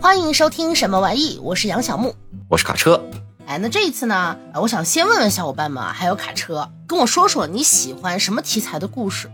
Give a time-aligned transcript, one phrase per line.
[0.00, 1.40] 欢迎收听什么玩意？
[1.42, 2.14] 我是杨小木，
[2.48, 3.02] 我是卡车。
[3.46, 4.36] 哎，那这一次呢？
[4.54, 9.28] 我想先问问小伙伴们，还有卡车，跟我说说你喜欢什么题材的故事？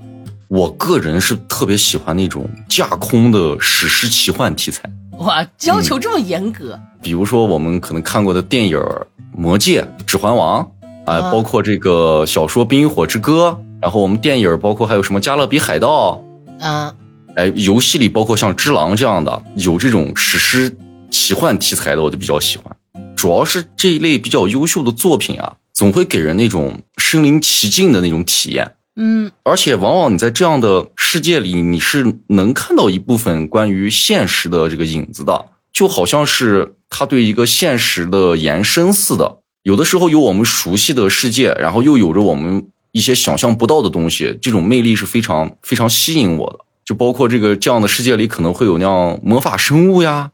[0.48, 4.82] 我个人是特别喜欢那种架空的史诗奇幻题材。
[5.18, 6.80] 哇，要求这么严格？
[7.02, 8.79] 比如说我们可能看过的电影
[9.32, 10.66] 《魔戒》《指环王》
[11.12, 13.48] 啊，包括这个小说《冰与火之歌》，
[13.82, 16.12] 然后我们电影包括还有什么《加勒比海盗》。
[16.61, 16.95] 嗯。
[17.37, 20.77] 哎，游戏里包括像《只狼》这样的有这种史诗
[21.11, 22.75] 奇幻题材的，我就比较喜欢。
[23.16, 28.73] 主要是这一类比较优秀的作品啊，总会给人那种身临其境的那种体验。
[28.97, 39.39] 嗯，而且往往你在这样的世界里，你是能看到一部分关于现实的这个影子的，就好像是它对一个现实的延伸似的。
[39.64, 46.59] 有的时候有我们熟悉的世界，然后又有着我们一些想象不到的东西，这种魅力是非常非常吸引我的。
[46.84, 50.30] 就包括这个这样的世界里可能会有那样魔法生物呀，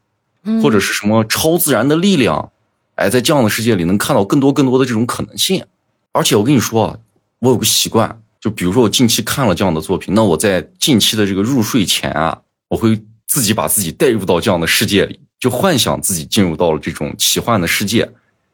[0.62, 2.50] 或者是什么超自然的力量，
[2.96, 5.64] 哎，在这样的世界里能看到更多更多的这种可能性。
[6.12, 6.98] 而且我跟你说啊，
[7.38, 12.36] 我有个习惯，就比如说我近期看了这样的作品，那我在近期的这个入睡前啊，
[12.68, 18.10] 我会自己把自己带入到这样的世界里，就幻想自己进入到了这种奇幻的世界，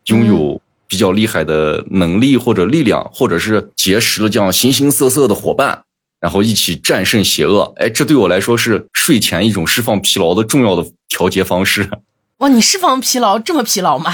[0.07, 5.86] 拥有比较厉害的能力或者力量，或者是结识了这样形形色色的伙伴。
[6.27, 11.89] 然后一起战胜邪恶，哎，这对我来说是睡前一种释放疲劳的重要的调节方式。
[12.39, 14.13] 哇，你释放疲劳这么疲劳吗？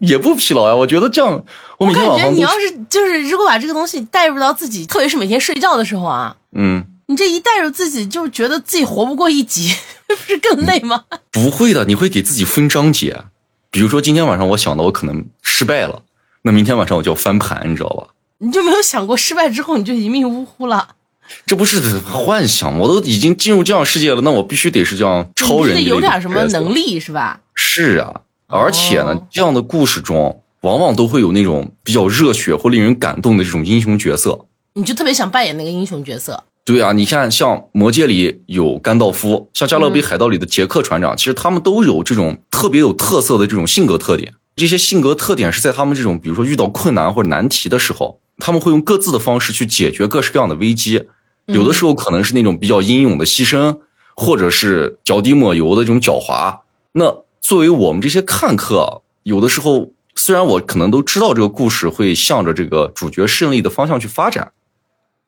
[0.00, 1.44] 也不疲劳呀，我觉得这样，
[1.78, 9.72] 我每天晚上你要是就是如果把这个东西带入到自己，特别是每天睡觉的时候啊，嗯，你这一带入自己，就觉得自己活不过一集，
[10.08, 11.04] 不是更累吗？
[11.30, 13.22] 不会的，你会给自己分章节。
[13.70, 16.02] 比如说今天晚上我想到我可能失败了，
[16.42, 18.08] 那明天晚上我就要翻盘，你知道吧？
[18.38, 20.95] 你就没有想过失败之后你就一命呜呼了？
[21.44, 27.40] 这不是幻想，我都已经进入这样世界了，那我必须得是这样超人，有点什么能力是吧？
[27.54, 34.46] 是啊，而且呢，这样的故事中往往都会有那种比较热血或令人感动的这种英雄角色。
[34.74, 36.44] 你就特别想扮演那个英雄角色？
[36.64, 44.34] 对啊，你看像《魔戒》里有甘道夫，像《加勒比海盗》里的杰克船长，其实他们都有这种特别有特色的这种性格特点。
[44.56, 48.20] 这些性格特点是在他们这种比如说遇到困难或者难题的时候。
[48.38, 51.02] 他们会用各自的方式去解决各式各样的危机，
[51.46, 53.78] 有的时候可能是那种比较英勇的牺牲，
[54.14, 56.60] 或者是脚底抹油的这种狡猾。
[56.92, 64.52] 那作为我们这些看客，有的时候虽然我可能都知道这个故事会向着这个主角胜利的方向去发展，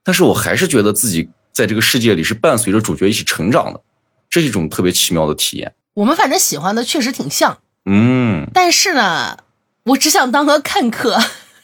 [0.03, 3.81] 但是我还是觉得自己在这个世界里是伴随着主角一起成长的，
[4.29, 5.75] 这是一种特别奇妙的体验。
[5.95, 9.39] 我们反正喜欢的确实挺像，嗯，但是呢，
[9.85, 11.19] 我只想当个看客。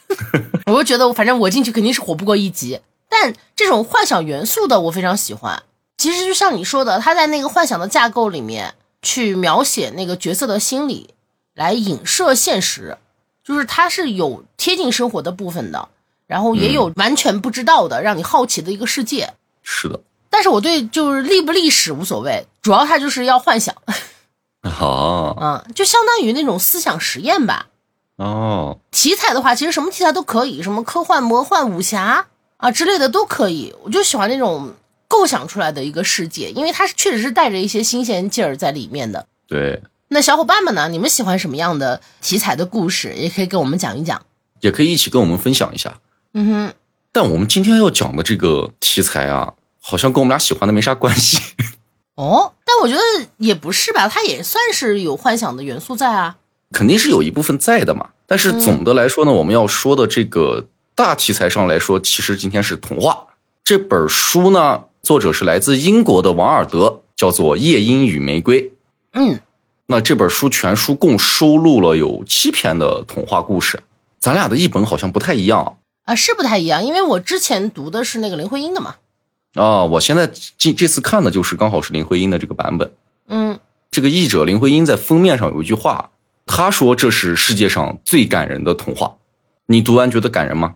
[0.67, 2.79] 我就觉得，反正我进去肯定是活不过一集。
[3.09, 5.63] 但这种幻想元素的，我非常喜欢。
[5.97, 11.13] 其实就像你说的，他在那个幻想的架构里面去描写那个角色的心理，
[11.53, 12.97] 来影射现实，
[13.43, 15.87] 就是他是有贴近生活的部分的，
[16.27, 19.33] 然后也有完全不知道的，让你好奇的一个世界。
[19.63, 19.99] 是的。
[20.29, 23.73] 但是我对就是历不历史无所谓，主要他就是要幻想。
[24.63, 25.37] 好。
[25.39, 27.67] 嗯，就相当于那种思想实验吧。
[28.17, 32.27] 哦，题材的话，其实什么题材都可以，什么科幻、魔幻、武侠
[32.57, 33.73] 啊之类的都可以。
[33.83, 34.73] 我就喜欢那种
[35.07, 39.25] 构想出来的一个世界，因为它确实是带着一些新鲜劲儿在里面的。
[39.47, 40.89] 对，那小伙伴们呢？
[40.89, 43.13] 你们喜欢什么样的题材的故事？
[43.15, 44.25] 也可以跟我们讲一讲，
[44.61, 45.99] 也可以一起跟我们分享一下。
[46.33, 46.73] 嗯哼。
[47.11, 51.39] 但我们今天要讲的这个题材啊，好像跟我们俩喜欢的没啥关系。
[52.15, 53.01] 哦，但我觉得
[53.37, 56.35] 也不是吧，它也算是有幻想的元素在啊。
[56.73, 63.27] 肯定是有一部分在的嘛，但是总的来说呢，我们要说的这个大题材上来说，其实今天是童话。
[63.65, 68.63] 这本书呢，作者是来自英国的王尔德，叫做《夜莺与玫瑰》。
[69.11, 69.37] 嗯，
[69.87, 73.83] 那这本书全书共收录了有七篇的童话故事，
[74.19, 78.95] 咱俩的译本好像不太一样啊，是不太一样，因为我之前读的是那个林徽因的嘛。
[79.55, 82.89] 啊，我现在这这次看的就是刚好是林徽因的这个版本。
[83.27, 83.59] 嗯，
[83.91, 86.11] 这个译者林徽因在封面上有一句话。
[86.45, 89.15] 他说：“这是世界上最感人的童话。”
[89.65, 90.75] 你读完觉得感人吗？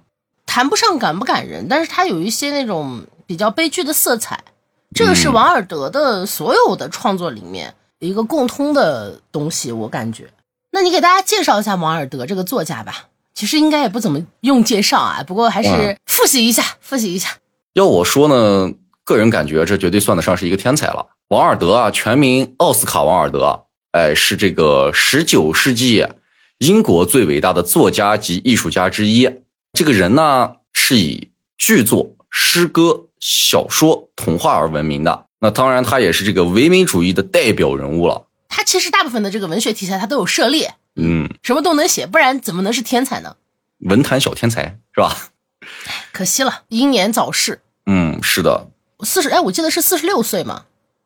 [0.49, 4.43] 谈不上感不感人，但是它有一些那种比较悲剧的色彩。
[4.95, 10.27] 这个是王尔德的所有的创作里面一个共通的东西，我感觉。
[10.71, 13.09] 那你给大家介绍一下王尔德这个作家吧。
[13.35, 17.29] 其实应该也不怎么用介绍啊，不过还是复习一下，复习一下。
[17.73, 18.73] 要我说呢，
[19.05, 21.05] 个人感觉这绝对算得上是一个天才了。
[21.27, 23.65] 王尔德啊，全名奥斯卡·王尔德。
[23.91, 26.07] 哎，是这个十九世纪
[26.57, 29.29] 英国最伟大的作家及艺术家之一。
[29.73, 35.25] 这个人呢，是以剧作、诗歌、小说、童话而闻名的。
[35.39, 38.25] 那当然，他也是这个唯美主义的代表人物了。
[38.49, 43.35] 他其实大部分的这个文学题材他都有涉猎，嗯，什么都能写，不然怎么能是天才呢？
[43.81, 45.15] 文坛小天才是吧？
[46.11, 47.61] 可惜了，英年早逝。
[47.85, 48.69] 嗯，是的，
[49.01, 50.65] 四十哎，我记得是四十六岁嘛。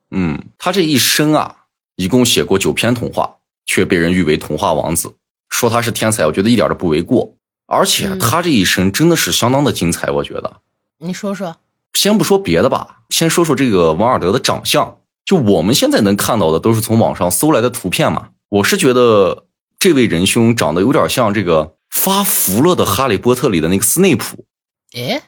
[0.09, 3.35] 嗯，他这一生啊，一共写过九篇童话，
[3.65, 5.13] 却被人誉为童话王子。
[5.49, 7.35] 说他是天才，我觉得一点都不为过。
[7.65, 10.57] 而且他这一生真的是相当的精彩，我觉得。
[10.99, 11.57] 你说说，
[11.93, 14.97] 先不说别的吧，先说说这个王尔德的长相。
[15.25, 18.29] 就我们现在能看到的，都是从网上搜来的图片嘛。
[18.49, 19.45] 我是觉得
[19.79, 24.45] 这位仁兄长得有点像这个发福了的《哈利波特》里的那个斯内普。
[24.93, 25.23] 哎，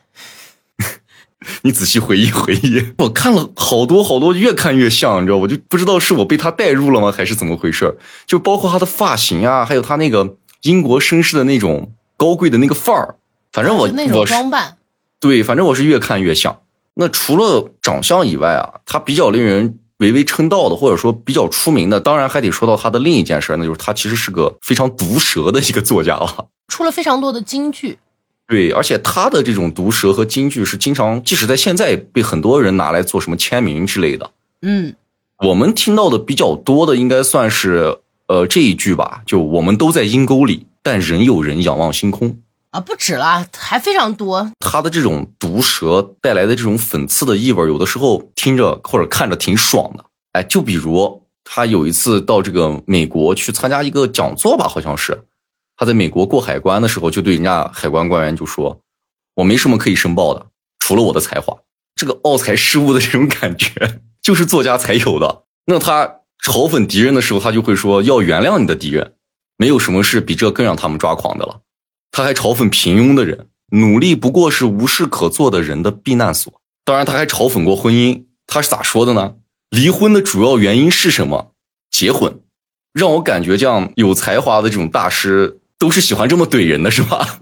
[1.63, 7.97] 你仔细回忆回忆，我看了好多好多，越看越像，你知道，我就不知道是我被他带入了吗，还是怎么回事
[8.27, 13.15] 就包括他的发型啊，还有他那个英国绅士的那种高贵的那个范儿，
[13.51, 14.77] 反正我那种装扮，
[15.19, 16.59] 对，反正我是越看越像。
[16.93, 27.97] 那除了长相以外啊，他比较令人微微称道的，或者说比较出名的，当然还得说到他的另一件事，那就是他其实是个非常毒舌的一个作家了，出了非常多的金句。
[28.47, 34.31] 对，而且他的这种毒舌和金句是经常，即使在现在被很多人拿来做什么签名之类的。
[34.61, 34.95] 嗯，
[35.39, 37.97] 我们听到的比较多的应该算是
[38.27, 42.37] 呃这一句吧，就我们都在阴沟里，但仍有人仰望星空
[42.69, 44.51] 啊，不止了，还非常多。
[44.59, 50.05] 他的这种毒舌带来的这种讽刺的意味，有的时候听着或者看着挺爽的。
[50.33, 55.23] 哎，就比如他有一次到这个美国去参加一个讲座吧，好像是。
[55.75, 58.79] 他在美国过海关的时候，就对人家海关官员就说
[59.37, 60.45] ：“我没什么可以申报的，
[60.77, 61.57] 除了我的才华。”
[61.99, 63.71] 这个傲才失误的这种感觉，
[64.21, 65.45] 就是作家才有的。
[65.65, 66.05] 那他
[66.45, 69.13] 嘲讽敌人的时候，他就会说：“要原谅你的敌人，
[69.57, 71.61] 没有什么事比这更让他们抓狂的了。”
[72.11, 76.53] 他还嘲讽平庸的人，努力不过是无事可做的人的避难所。
[76.83, 79.35] 当然，他还嘲讽过婚姻，他是咋说的呢？
[79.69, 81.51] 离婚的主要原因是什么？
[81.91, 82.41] 结婚。
[82.93, 85.59] 让我感觉这样有才华的这种大师。
[85.77, 87.41] 都是喜欢这么怼人的是吧？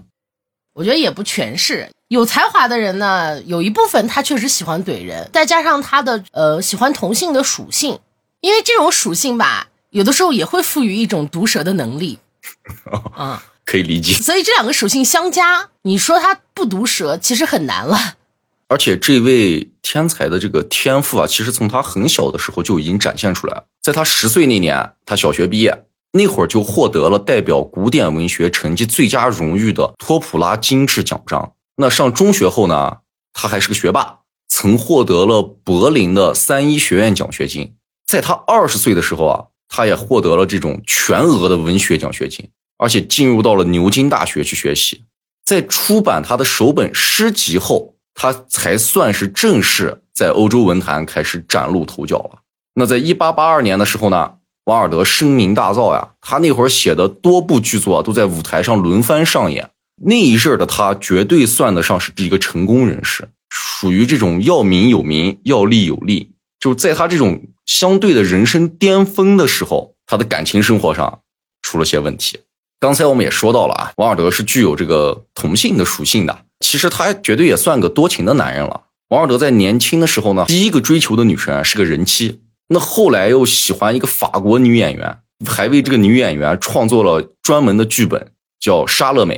[0.74, 8.00] 我觉得也不全是，有才华的人呢，有一部分他确实喜欢怼人，再加上他的呃喜欢同性的属性，
[8.40, 12.18] 因为这种属性吧，有的时候也会赋予一种毒舌的能力，
[13.14, 14.12] 啊，可以理解。
[14.14, 18.16] 所以这两个属性相加，你说他不毒舌，其实很难了。
[18.66, 25.84] 而且这位天才的这个天赋啊，其实从他很小的时候就已经展现出来了，在他十岁那年，他小学毕业。
[26.10, 31.52] 那会儿就获得了代表古典文学成绩最佳荣誉的托普拉金质奖章。
[31.76, 32.98] 那上中学后呢，
[33.32, 34.18] 他还是个学霸，
[34.48, 37.74] 曾获得了柏林的三一学院奖学金。
[38.06, 45.02] 在他二十岁的时候啊，他也获得了这种全额的文学奖学金，而且进入到了牛津大学去学习。
[45.44, 52.38] 在出版他的首本诗集后，他才算是正式在欧洲文坛开始崭露头角了。
[52.74, 54.34] 那在一八八二年的时候呢？
[54.64, 59.68] 王尔德声名大噪呀，他那会儿写的多部剧作都在舞台上轮番上演。
[60.02, 66.32] 那一阵儿的他绝对算得上是一个成功人士，属于这种要名有名，要利有利。
[66.64, 71.20] 就在他这种相对的人生巅峰的时候，他的感情生活上
[71.60, 72.40] 出了些问题。
[72.80, 78.84] 刚才我们也说到了啊，王尔德是具有这个同性的属性的，其实他绝对也算个多情的男人了。
[79.10, 82.40] 王尔德在年轻的时候呢，第一个追求的女神是个人妻。
[82.68, 89.36] 那后来又喜欢一个法国女演员，还为这个女演员创作了专门的剧本，叫《莎乐美》。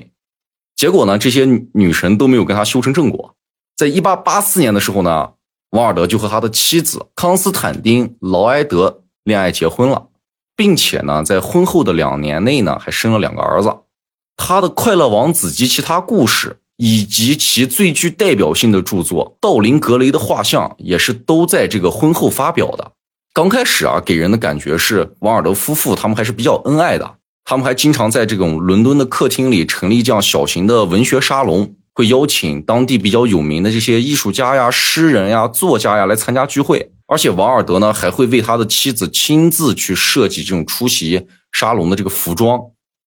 [0.76, 3.34] 结果呢，这些女神都没有跟他修成正果。
[3.76, 5.32] 在一八八四年的时候呢，
[5.70, 10.06] 王尔德就和他的妻子康斯坦丁·劳埃德恋爱结婚了，
[10.54, 13.74] 并且呢，在婚后的两年内呢，还生了两个儿子。
[14.36, 22.92] 他的《快乐王子及其他故事》以及其最具代表性的著作《道林格雷的画像》也是都在这个婚后发表的。
[23.32, 27.16] 刚开始啊，给人的感觉是王尔德夫妇他们还是比较恩爱的。
[27.44, 36.92] 他们还经常在这种伦敦的客厅里成立这样小型的文学沙龙，会邀请当地比较有名的这些艺术家呀、诗人呀、作家呀来参加聚会。
[37.06, 42.60] 而且王尔德呢，还会为他的妻子亲自去设计这种出席沙龙的这个服装。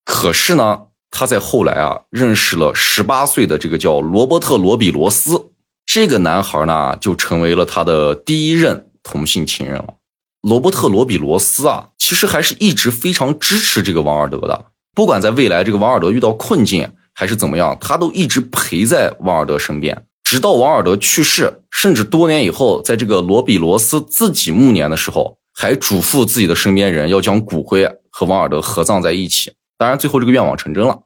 [0.03, 0.79] 可是呢，
[1.11, 5.51] 他在后来啊，认识了十八岁的这个叫罗伯特·罗比罗斯
[5.85, 9.93] 这个男孩呢，就成为了他的第一任同性情人了。
[10.41, 14.65] 罗伯特·罗比罗斯啊，其实还是一直非常支持这个王尔德的。
[14.95, 29.51] 不管在未来这个王尔德遇到困境还是怎么样，他都一直陪在王尔德身边，直到王尔德去世，甚至多年以后，在这个罗比罗斯自己暮年的时候，还嘱咐自己的身边人要将骨灰和王尔德合葬在一起。
[29.77, 30.97] 当然，最后这个愿望成真了。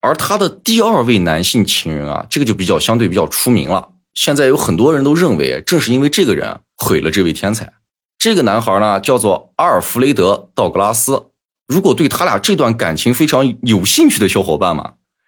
[0.00, 3.90] 而他的第二位男性情人啊，这个就比较相对比较出名了。
[4.14, 6.58] 现在有很多人都认为，正是因为这个人。
[6.76, 7.72] 毁了这位天才。
[8.18, 11.26] 这个男孩呢，叫做阿尔弗雷德·道格拉斯。
[11.68, 14.84] 如果对他俩这段感情非常有兴趣的小伙伴们，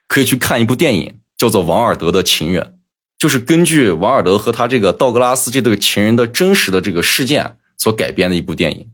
[0.08, 2.62] 可以去看一部电影，叫做《王尔德的情人》，
[3.18, 8.88] 就是根据王尔德和他这个道格拉斯这对情人的真实的这个事件所改编的一部电影。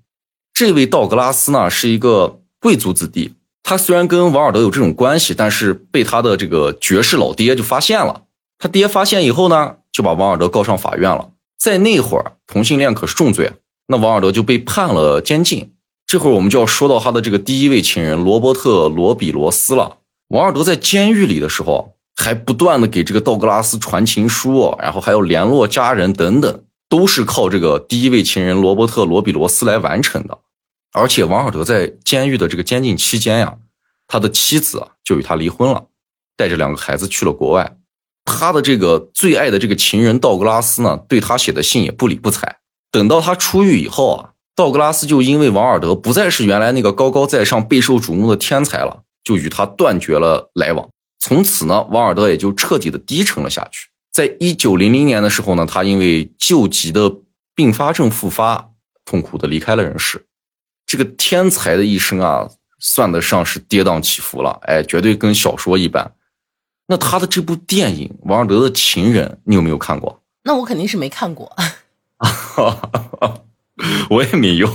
[0.53, 3.35] 这位道格拉斯呢，是一个贵族子弟。
[3.63, 8.23] 他虽然跟王尔德有这种关系，但是被他的这个爵士老爹就发现了。
[8.59, 11.31] 他爹发现以后呢，就把王尔德告上法院了。
[11.59, 13.53] 在那会儿，同性恋可是重罪，
[13.87, 15.73] 那王尔德就被判了监禁。
[16.07, 19.99] 这会儿我们就要说到他的这个第一位情人罗伯特·罗比罗斯了。
[20.31, 30.39] 王尔德在监狱里的时候，还不断的给这个道格拉斯传情书，然后还有联络家人等等，都是靠这个第一位情人罗伯特·罗比罗斯来完成的。
[30.93, 33.57] 而且王尔德在监狱的这个监禁期间呀，
[34.07, 35.87] 他的妻子就与他离婚了，
[36.37, 37.77] 带着两个孩子去了国外。
[38.25, 42.59] 他的这个最爱的这个情人道格拉斯呢，对他写的信也不理不睬。
[42.93, 50.89] 等到他出狱以后啊，道格拉斯就因为王尔德不再是原来那个高高在上、备受瞩目的天才了，就与他断绝了来往。
[51.19, 53.89] 从此呢，王尔德也就彻底的低沉了下去。
[54.13, 57.13] 在一九零零年的时候呢，他因为旧疾的
[57.55, 58.71] 并发症复发，
[59.05, 60.27] 痛苦的离开了人世。
[60.87, 62.49] 这个天才的一生啊，
[62.79, 66.13] 算得上是跌宕起伏了，哎，绝对跟小说一般。
[66.87, 70.21] 那他的这部电影《王尔德的情人》，你有没有看过？
[70.43, 71.55] 那我肯定是没看过，
[74.11, 74.69] 我也没有。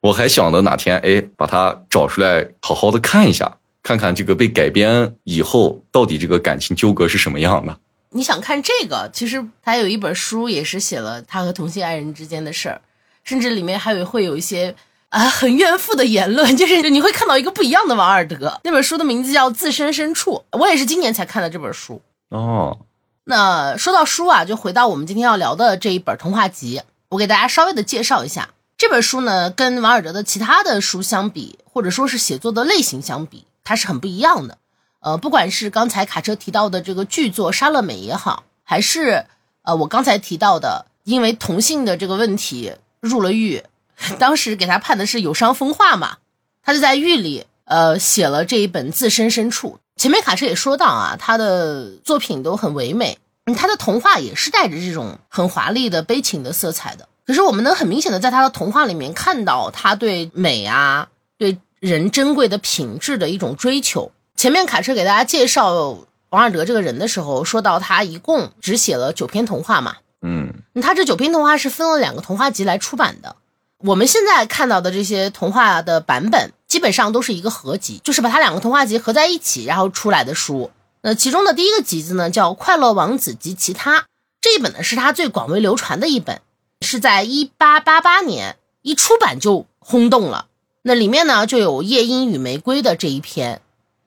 [0.00, 7.74] 我还想着哪天哎，把它找出来，好好的看一下，看看这个被改编以后到底这个感情纠葛是什么样的。
[8.10, 9.08] 你想看这个？
[9.14, 12.82] 其实他有一本书，也是写了他和同性爱人之间的事儿，
[13.24, 14.76] 甚至里面还有会有一些。
[15.08, 18.60] 啊，很怨妇的言论，就是你会看到一个不一样的王尔德。
[18.62, 22.02] 那本书的名字叫《自身深处》，我也是今年才看的这本书。
[22.28, 22.80] 哦，
[23.24, 34.56] 那说到书啊，就回到我们今天要聊的这一本童话集，我给大家稍微的介绍一下这本书呢，跟王尔德的其他的书相比，或者说是写作的类型相比，它是很不一样的。
[35.00, 39.26] 呃，不管是刚才卡车提到的这个剧作《莎乐美》也好，还是
[39.60, 43.62] 呃我刚才提到的因为同性的这个问题入了狱。
[44.18, 46.16] 当时给他判的是有伤风化嘛，
[46.62, 49.78] 他就在狱里呃写了这一本《自身深处》。
[50.00, 53.18] 前面卡车也说到啊，他的作品都很唯美，
[53.56, 57.08] 他的童话也是带着这种很华丽的悲情的色彩的。
[57.26, 64.10] 可是我们能很明显的在他的童话里面看到他对美啊、对人珍贵的品质的一种追求。
[64.36, 65.98] 前面卡车给大家介绍
[66.30, 73.36] 王尔德这个人的时候，说到他一共只写了九篇童话嘛，嗯，他这九篇童话是分了两个童话集来出版的。
[73.78, 80.70] 我们现在看到的这些童话的版本，基本上都是一个合集，就是把它两个童话集合在一起，然后出来的书。
[81.02, 84.00] 那其中的第一个集子呢，叫《快乐王子及其他》，
[84.40, 86.40] 这一本呢是他最广为流传的一本，
[86.80, 90.46] 是在一八八八年一出版就轰动了。
[90.82, 93.60] 那里面呢就有夜莺与玫瑰的这一篇。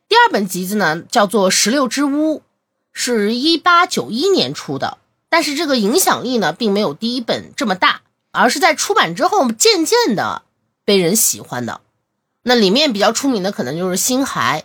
[0.08, 2.38] 第二本集子呢叫做《石榴之屋》，
[2.92, 4.98] 是一八九一年出的，
[5.30, 8.02] 但是这个影响力呢并没有第一本这么大。
[8.34, 10.44] 而是在出版之后渐渐的
[10.86, 11.82] 被人喜欢的，
[12.44, 14.62] 那里面比较出名的可能就是《星海》。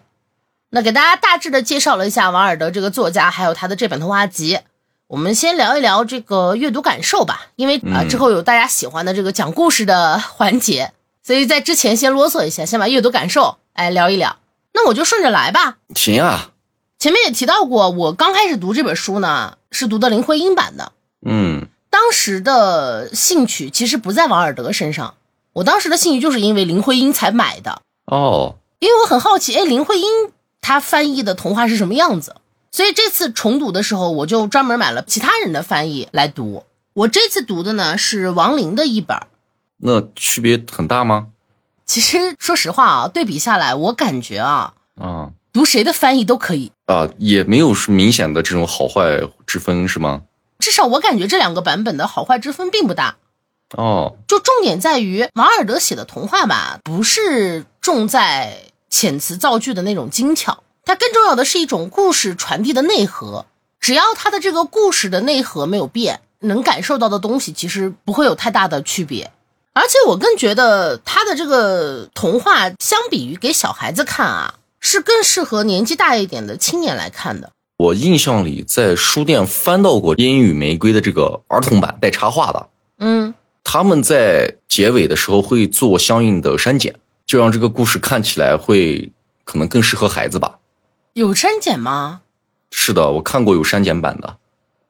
[0.70, 4.60] 那给大家大致的介绍了一下王尔德这个作家，还有他的这本童话集。
[5.08, 10.92] 我们先聊一聊这个阅读感受吧，因为啊之后有大家喜欢的这个讲故事的环节，
[11.26, 14.36] 所以在之前先啰嗦一下，先把阅读感受哎聊一聊。
[14.72, 15.78] 那我就顺着来吧。
[15.96, 16.52] 行啊。
[17.00, 20.92] 前面也提到过，我刚开始读这本书呢，是读的林徽因版的。
[21.26, 21.66] 嗯。
[21.90, 25.14] 当时的兴趣其实不在王尔德身上，
[25.54, 30.08] 我当时的兴趣就是因为林徽因才买的哦，因为我很好奇，哎，林徽因
[30.60, 32.36] 她翻译的童话是什么样子？
[32.70, 36.62] 所以这次重读的时候，我就专门买了其他人的翻译来读。
[36.92, 39.18] 我这次读的呢是王林的一本，
[39.78, 41.28] 那区别很大吗？
[41.84, 50.22] 其实说实话啊，对比下来，我感觉啊，啊，读谁的翻译都可以啊，也没有明显的这种好坏之分，是吗？
[50.58, 53.16] 至少我感觉这两个版本的好坏之分并不大，
[53.76, 63.46] 哦，就重点在于王尔德写的童话吧，不是重在遣词造句的那种精巧，它更重要的是一种故事传递的内核。
[63.78, 69.30] 只要他的这个故事的内核没有变，能感受到的东西其实不会有太大的区别。
[69.76, 77.52] 而且我更觉得他的这个童话，相比于给小孩子看啊，是更适合年纪大一点的青年来看的。
[77.76, 82.68] 我印象里，在书店翻到过《烟雨玫瑰》的这个儿童版带插画的，
[83.00, 89.12] 嗯，他们在结尾的时候会做相应的删减，就让这个故事看起来会
[89.44, 90.58] 可能更适合孩子吧。
[91.12, 92.22] 有删减吗？
[92.70, 94.38] 是的，我看过有删减版的。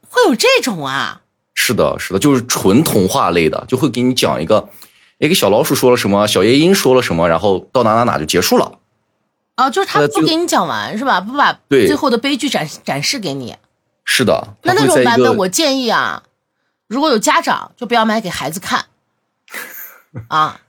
[0.09, 1.23] 会有这种啊？
[1.67, 4.69] 是的，是的，就是纯童话类的，就会给你讲一个，
[5.19, 8.79] 一个小老鼠说了什么，小夜莺说了什么，然后到哪哪哪就结束了。
[9.57, 11.21] 啊，就是他不给你讲完是吧？
[11.21, 13.57] 不把最后的悲剧展展示给你。
[14.05, 16.23] 是的，那那种版本，我建议啊，
[16.87, 18.85] 如果有家长就不要买给孩子看，
[20.29, 20.61] 啊，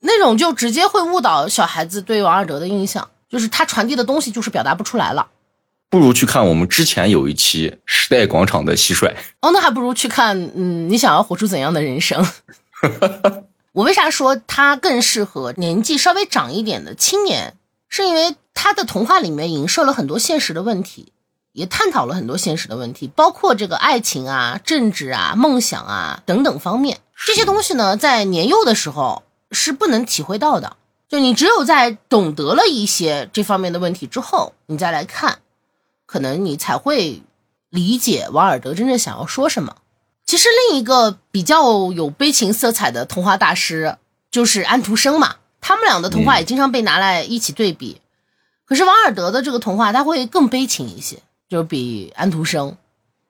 [0.00, 5.26] 那种就直接会误导小孩子对王尔德的印象，就是他传递的东西就是表达不出来了。
[5.94, 9.14] 不如去看我们之前有一期时代广场的蟋蟀。
[9.40, 12.26] 哦，那还不如去看，嗯，你想要活出怎样的人生？
[13.70, 17.54] 我为啥说它更适合年纪稍微长一点的青年？
[17.88, 21.12] 是因为它的童话里面影射了很多现实的问题，
[21.52, 26.98] 也探讨了很多现实的问题，包括这个爱情啊、政治啊、梦想啊等等方面。
[27.24, 29.22] 这些东西呢，在年幼的时候
[29.52, 30.76] 是不能体会到的。
[31.08, 35.38] 就你只有在懂得了一些这方面的问题之后，你再来看，
[36.14, 37.24] 可能你才会
[37.70, 39.78] 理解王尔德真正想要说什么。
[40.24, 43.98] 其实另一个比较有悲情色彩的童话大师
[44.30, 48.00] 就是安徒生嘛，他们俩的童话也经常被拿来一起对比。
[48.64, 51.18] 可是王尔德的这个童话，它会更悲情一些，
[51.48, 52.76] 就是比安徒生，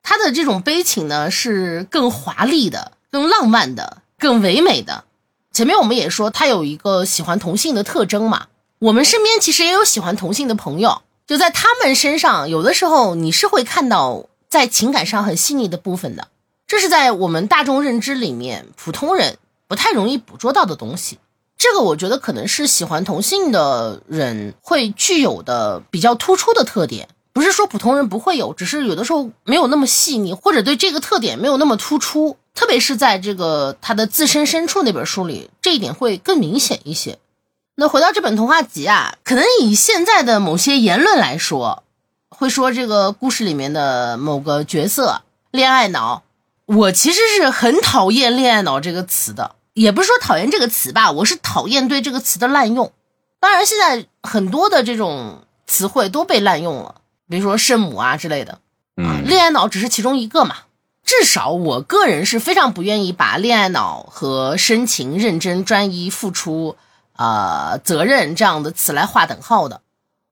[0.03, 5.05] 他的这种悲情呢是更华丽的、更浪漫的、更唯美的。
[5.51, 8.45] 前面我们也说他有一个喜欢同性的特征嘛，
[8.77, 16.27] 我们身边其实也有喜欢同性的朋友，就在他们身上，有的时候你是会看到在情感上很细腻的部分的。
[16.67, 21.19] 这是在我们大众认知里面，普通人不太容易捕捉到的东西。
[21.57, 32.37] 这个我觉得可能是喜欢同性的人会具有的比较突出的特点，不是说普通人不会有，只是有的时候没有那么细腻，或者对这个特点没有那么突出。
[32.53, 37.17] 特别是在这个他的自身深处那本书里，这一点会更明显一些。
[37.77, 41.83] 那回到这本童话集啊，可能以现在的某些言论来说，
[42.29, 46.23] 会说这个故事里面的某个角色恋爱脑。
[46.67, 52.93] 我其实是很讨厌“恋爱脑”这个词的，也不是说讨厌这个词吧，我是讨厌对这个词的滥用。
[53.41, 56.95] 当然，现在很多的这种词汇都被滥用了，
[57.29, 58.53] 比如说圣母啊之类的。
[58.53, 58.59] 啊，
[58.95, 60.55] 嗯，恋爱脑只是其中一个嘛。
[61.03, 66.77] 至少我个人是非常不愿意把恋爱脑和深情、认真、专一、付出、
[67.17, 69.81] 呃责任这样的词来划等号的。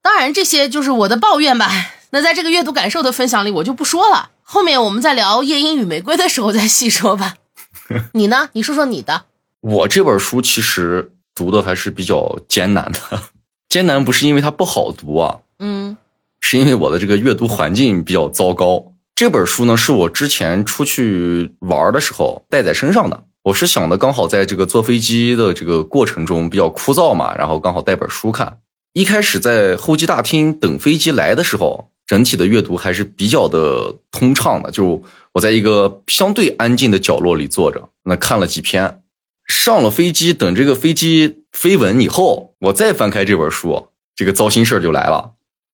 [0.02, 1.72] 当然，这些就是我的抱怨吧。
[2.12, 4.30] 那在这个阅读感受的分享里，我就不说了。
[4.44, 7.36] 后面我们在聊《夜莺与玫瑰》的时候再细说吧。
[8.14, 8.50] 你呢？
[8.54, 9.26] 你说说你的。
[9.62, 13.24] 我这本书其实读的还是比较艰难的，
[13.70, 15.98] 艰难不是因为它不好读啊，嗯
[16.42, 18.92] 是因为我的这个阅读环境比较糟糕。
[19.16, 23.24] 这本书呢，是我之前出去玩的时候带在身上的。
[23.44, 28.60] 我是想的，刚好在这个坐飞机的这个过程中比较枯燥嘛，然后刚好带本书看。
[28.94, 34.72] 一开始在候机大厅等飞机来的时候，整体的阅读还是比较的通畅的。
[34.72, 35.04] 就
[35.34, 39.02] 我在一个相对安静的角落里坐着，那看了几篇。
[39.46, 45.32] 上了飞机，等这个飞机飞稳以后，我再翻开这本书，这个糟心事儿就来了。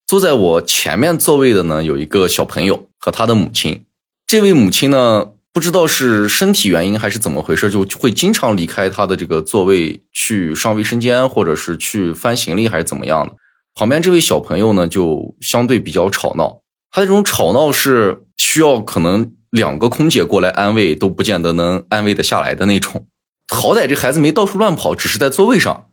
[0.08, 3.86] 坐在我前面座位的呢，有一个小朋友和他的母亲。
[4.25, 13.34] 这位母亲呢，不知道是身体原因还是怎么回事，就会经常离开他的这个座位去上卫生间，或者是去翻行李，还是怎么样的。
[13.74, 16.62] 旁边这位小朋友呢，就相对比较吵闹。
[16.92, 23.08] 他这种吵闹是需要可能两个空姐过来安慰都不见得能安慰得下来的那种。
[23.48, 25.88] 好歹这孩子没到处乱跑，只是在座位上，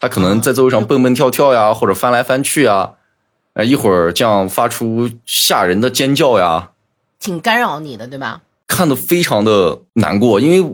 [0.00, 2.94] 他可能在座位上蹦蹦跳跳呀， 或者翻来翻去啊。
[3.54, 6.72] 呃，一会儿这样发出吓人的尖叫呀，
[7.18, 8.42] 挺干扰你的，对吧？
[8.66, 10.40] 看得非常的难过。
[10.40, 10.70] 因为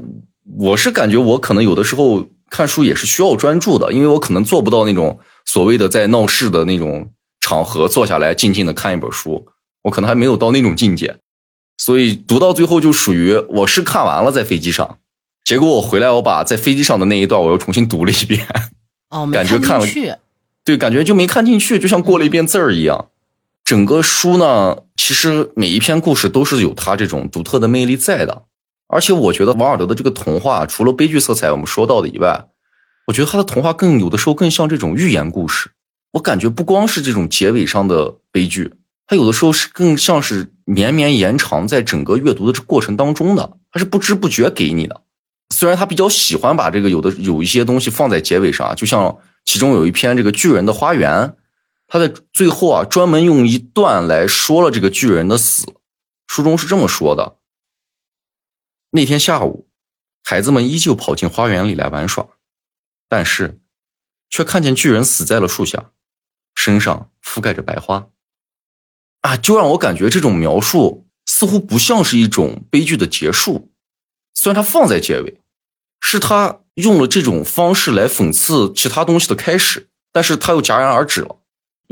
[0.59, 9.47] 我是感觉我可能有的时候看书也是需要专注的，因为我可能做不到那种所谓的在闹市的那种场合坐下来静静的看一本书，
[9.83, 11.17] 我可能还没有到那种境界。
[11.79, 14.99] 所以读到最后就属于我是看完了在飞机上，
[15.45, 18.47] 结果我回来我把在飞机上的那一段我又重新读了一遍。
[19.11, 19.87] 哦，感觉看了。
[20.65, 23.09] 对，感觉就没看进去，就像过了一遍字儿一样。
[23.65, 28.43] 整个书呢，其实每一篇故事都是有它这种独特的魅力在的。
[28.89, 32.45] 而且我觉得王尔德的这个童话，除了悲剧色彩我们说到的以外，
[33.07, 35.71] 我觉得他的童话更有的时候更像这种寓言故事。
[36.13, 38.71] 我感觉不光是这种结尾上的悲剧，
[39.07, 45.01] 它有的时候是更像是绵绵延长在整个阅读的这过程当中的，它是不知不觉给你的。
[45.55, 51.35] 虽然他比较喜欢把这个有的有一些东西放在结尾上，就像其中有一篇这个巨人的花园，
[51.93, 55.67] 他在最后啊专门用一段来说了这个巨人的死。
[56.27, 57.37] 书中是这么说的：
[58.93, 59.69] 那天下午，
[60.25, 62.27] 孩子们依旧跑进花园里来玩耍，
[63.11, 63.61] 但是
[64.31, 65.91] 却看见巨人死在了树下，
[66.55, 68.09] 身上覆盖着白花。
[69.21, 73.71] 啊，就让我感觉这种描述似乎不像是一种悲剧的结束，
[74.33, 75.43] 虽然它放在结尾，
[76.01, 81.41] 是他用了这种方式来讽刺其他东西的开始，但是他又戛然而止了。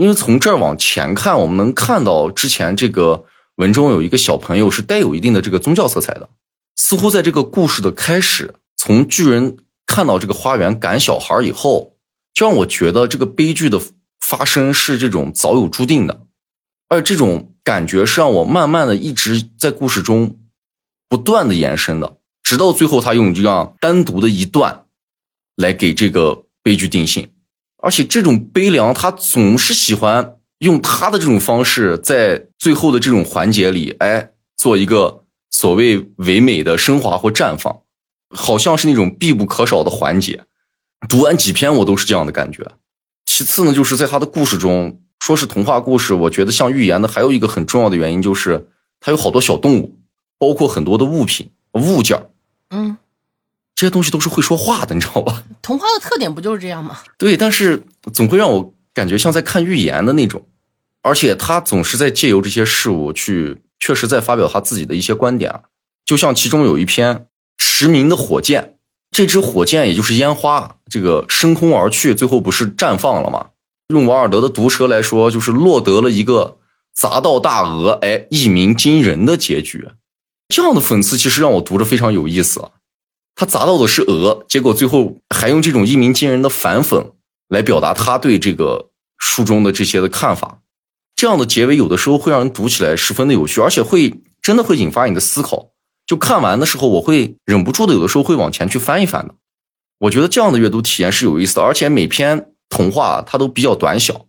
[0.00, 6.30] 因为从这儿往前看，我们能看到之前这个文中有一个小朋友是带有一定的这个宗教色彩的，
[6.74, 11.96] 似乎在这个故事的开始，从巨人看到这个花园赶小孩以后，
[12.32, 13.78] 就让我觉得这个悲剧的
[14.20, 16.22] 发生是这种早有注定的，
[16.88, 20.38] 而这种感觉是让我慢慢的一直在故事中
[21.10, 24.86] 不断的延伸的，直到最后他用这样单独的一段
[25.56, 27.28] 来给这个悲剧定性。
[27.82, 37.80] 而且这种悲凉，他总是喜欢用他的这种方式，在最后的这种环节里，哎，做一个所谓唯美的升华或绽放，
[38.34, 40.44] 好像是那种必不可少的环节。
[41.08, 42.66] 读完几篇，我都是这样的感觉。
[43.24, 48.68] 其次呢，就是在他的故事中，说是童话故事，我觉得像寓言的，还有一个很重要的原因，就是
[49.00, 49.98] 它有好多小动物，
[50.38, 52.22] 包括很多的物品物件
[52.68, 52.98] 嗯。
[53.80, 55.42] 这些东西都是会说话的， 你知道吧？
[55.62, 56.98] 童话的特点不就是这样吗？
[57.16, 60.46] 对，但是总会让我感觉像在看寓言的那种，
[61.00, 65.62] 而且他总是在借由这些事物去，确实在发表他自己的一些观点。
[66.04, 67.16] 就像其中有一篇
[67.56, 68.62] 《驰名的火箭》，
[69.10, 73.46] 这支火箭也就是烟花，这个升空而去，最后不是绽放了吗？
[73.88, 76.58] 用王尔德的毒舌来说，就是落得了一个
[76.92, 79.88] 砸到大鹅，哎，一鸣惊人的结局。
[80.48, 82.60] 这样的讽刺其实让我读着非常有意思。
[83.40, 87.12] 他砸到的是鹅，结果最后还用这种一鸣惊人的反讽
[87.48, 90.61] 来表达他对这个书中的这些的看法。
[91.16, 95.70] 这样的结尾有的时候会让人读起来十分的有趣，而且会真的会引发你的思考。
[96.07, 99.35] 就看完的时候，我会忍不住的有的时候会往前去翻一翻的。
[100.00, 104.26] 我觉得这样的阅读体验是有意思的，而且每篇童话它都比较短小，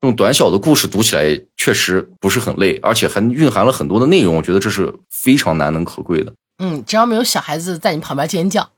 [0.00, 4.34] 用短小的故事读起来确实不是很累，而且还蕴含了很多的内容。
[4.34, 6.32] 我觉得这是非常难能可贵的。
[6.58, 8.70] 嗯，只要没有小孩子在你旁边尖叫。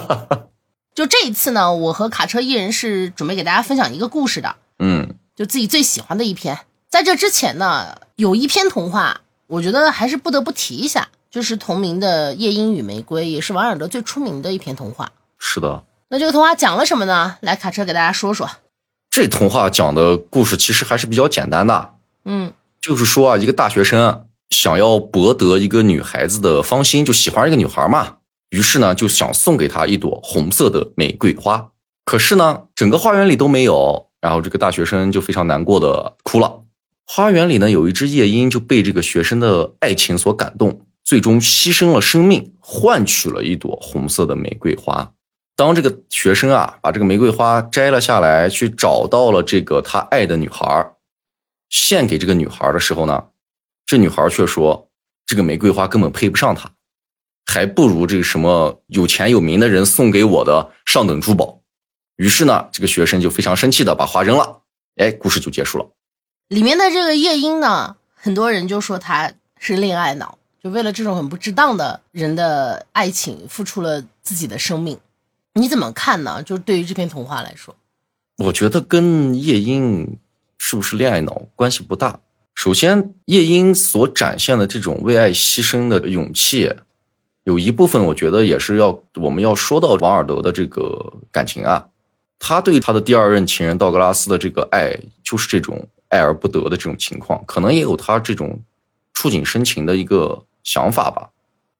[0.94, 4.56] 就这一次呢，我和卡车艺人是准备给大家分享一个故事的。
[4.78, 6.58] 嗯，就自己最喜欢的一篇。
[6.90, 15.10] 在这之前呢，有一篇童话，我觉得还是不得不提一下，就是同名的《夜莺与玫瑰》，也是王尔德最出名的一篇童话。
[15.38, 15.84] 是的。
[16.08, 17.36] 那这个童话讲了什么呢？
[17.40, 18.50] 来，卡车给大家说说。
[19.08, 21.94] 这童话讲的故事其实还是比较简单的。
[22.24, 24.26] 嗯，就是说啊，一个大学生。
[24.50, 28.16] 想要博得一个女孩子的芳心，就喜欢一个女孩嘛。
[28.50, 31.70] 于是呢，就想送给她一朵红色的玫瑰花。
[32.04, 34.08] 可是呢，整个花园里都没有。
[34.20, 36.62] 然后这个大学生就非常难过的哭了。
[37.06, 45.12] 花园里呢，有一只夜莺就被这个学生的爱情所感动，最终牺牲了生命，换取了一朵红色的玫瑰花。
[45.56, 50.92] 当这个学生啊，把这个玫瑰花摘了下来，去找到了这个他爱的女孩，
[51.70, 53.24] 献给这个女孩的时候呢？
[53.90, 54.88] 这女孩却说
[55.26, 56.70] ：“这个玫瑰花根本配不上她，
[57.44, 61.60] 还不如这个什么有钱有名的人送给我的上等珠宝。”
[62.14, 64.60] 于是呢，这个学生就非常生气的把花扔了。
[64.94, 65.90] 哎，故事就结束了。
[66.46, 75.00] 里面的这个夜莺呢，很多人就说她是恋爱脑，就为了这种很不值当的人的爱情，付出了自己的生命。
[75.54, 76.40] 你怎么看呢？
[76.44, 77.74] 就是对于这篇童话来说，
[78.36, 80.16] 我觉得跟夜莺
[80.58, 82.20] 是不是恋爱脑关系不大。
[82.62, 86.70] 首先，夜莺所展现的这种为爱牺牲的勇气，
[87.44, 91.88] 有一部分我觉得也是要我们要说到王尔德的这个感情啊，
[92.38, 94.94] 他对他的第二任情人道格拉斯的这个爱，
[95.24, 98.60] 就是这种爱而不得的这种情况，可能也有他这种
[99.14, 101.30] 触景生情的一个想法吧。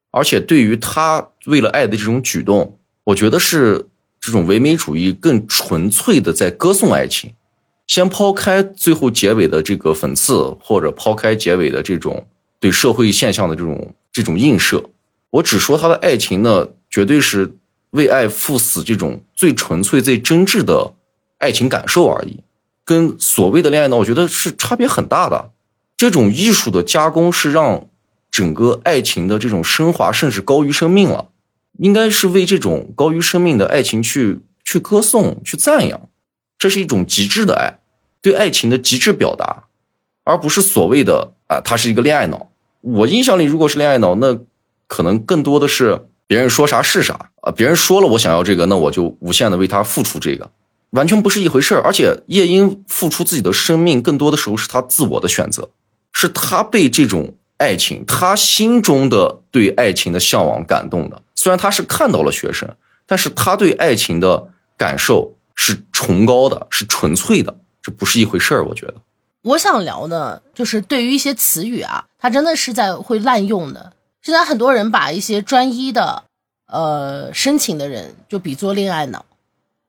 [0.09, 3.87] 而且对于他为了爱的这种举动，我觉得是
[4.19, 7.31] 这种唯美主义更纯粹的在歌颂爱情。
[7.91, 12.25] 先抛开最后结尾的这个讽刺，或者抛开结尾的这种
[12.57, 14.81] 对社会现象的这种这种映射，
[15.29, 17.53] 我只说他的爱情呢，绝对是
[17.89, 20.93] 为爱赴死这种最纯粹、最真挚的
[21.39, 22.39] 爱情感受而已，
[22.85, 25.51] 跟所谓的恋爱呢，我觉得是差别很大的。
[25.97, 27.89] 这种艺术的加工是让
[28.31, 31.27] 整个爱情的这种升华，甚至高于生命了，
[31.79, 36.07] 应该是为这种高于生命的爱情去去歌颂、去赞扬，
[36.57, 37.79] 这是一种极致的爱。
[38.21, 39.63] 对爱情的极致表达，
[40.23, 42.49] 而不是所谓的啊，他是一个恋爱脑。
[42.81, 44.37] 我印象里，如果是恋爱脑，那
[44.87, 50.49] 可能更多的是别人说啥是啥啊，别人说了我想要这个，那我就无限的为他付出这个，
[50.91, 55.69] 完全不是一回事儿而且夜莺付出自己的生命，更多的时候是他自我的选择，
[56.11, 61.21] 是他被这种爱情，他心中的对爱情的向往感动的。
[61.35, 62.69] 虽然他是看到了学生，
[63.05, 67.55] 但是他对爱情的感受是崇高的，是纯粹的。
[67.81, 68.95] 这不是一回事儿，我觉得。
[69.43, 73.93] 我想聊的，就是对于一些词语啊，它真的是在会滥用的。
[74.21, 76.23] 现在很多人把一些专一的，
[76.67, 79.25] 呃，申请的人就比作恋爱脑，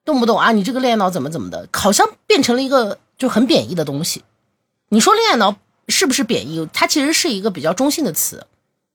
[0.06, 4.24] 动不动啊，你这个恋爱脑怎么怎么的，好像变成了一个就很贬义的东西。
[4.88, 5.56] 你说恋爱脑
[5.88, 6.66] 是不是贬义？
[6.72, 8.46] 它其实是一个比较中性的词。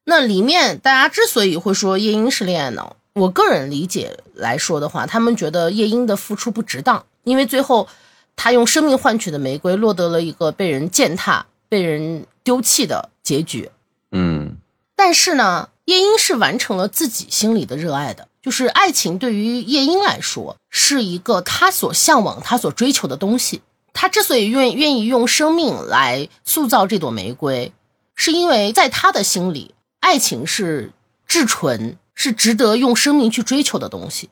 [0.06, 7.88] 那里面大家之所以会说夜莺是恋爱脑，我个人理解来说的话，他们觉得夜莺的付出不值当，因为最后
[8.38, 13.69] 他用生命换取的玫瑰，落得了一个被人践踏、被人丢弃的结局。
[14.12, 14.56] 嗯，
[14.95, 23.62] 但是呢，夜莺是完成了自己心里的热爱的，就是爱情对于夜莺来说是一个他所向往、他所追求的东西。
[23.91, 27.73] 他之所以愿愿意用生命来塑造这朵玫瑰，
[28.13, 30.91] 是因为在他的心里，爱情是
[31.26, 34.30] 至纯，是值得用生命去追求的东西。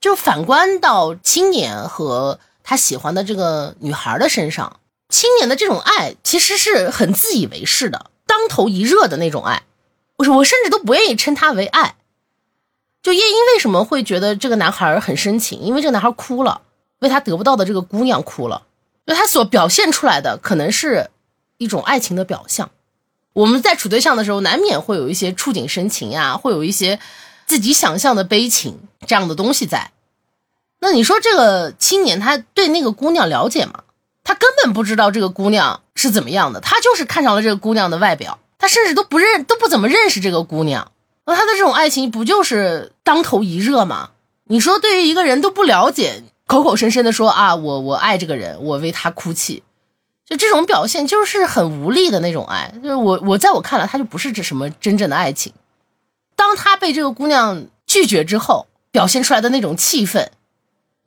[0.00, 2.38] 就反观到青年和
[2.68, 4.78] 他喜欢的这个女孩的身上，
[5.08, 9.62] 青年的这种爱其实是很自以为是的，当头一热的那种爱。
[10.18, 11.96] 我说，我甚至都不愿意称它为爱。
[13.02, 15.62] 就夜莺为什么会觉得这个男孩很深情？
[15.62, 16.60] 因为这个男孩哭了，
[16.98, 18.66] 为他得不到的这个姑娘哭了。
[19.06, 21.08] 就他所表现出来的，可能是
[21.56, 22.70] 一种爱情的表象。
[23.32, 27.00] 我们在处对象的时候，难免会有一些触景生情呀，会有一些
[27.46, 29.90] 自己想象的悲情这样的东西在。
[30.80, 33.84] 那你说这个青年他对那个姑娘了解吗？
[34.24, 40.92] 他根本不知道这个姑娘是怎么样的，他就是看上了这个姑娘的外表，他甚至都不认都不怎么认识这个姑娘。
[41.26, 44.10] 那他的这种爱情不就是当头一热吗？
[44.44, 46.22] 你说对于一个人都不了解。
[46.46, 49.62] 口口声声的说啊，我我爱这个人，我为他哭泣，
[50.24, 52.72] 就这种表现就是很无力的那种爱。
[52.82, 55.52] 就是我我在我看来，他就不是这什么真正的爱情。
[56.36, 60.30] 当他被这个姑娘拒绝之后，表现出来的那种气愤，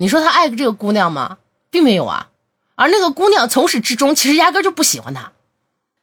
[0.01, 1.37] 你说他爱这个姑娘吗？
[1.69, 2.29] 并没有啊。
[2.73, 5.31] 而那个姑娘从始至终其实压根就不喜欢他。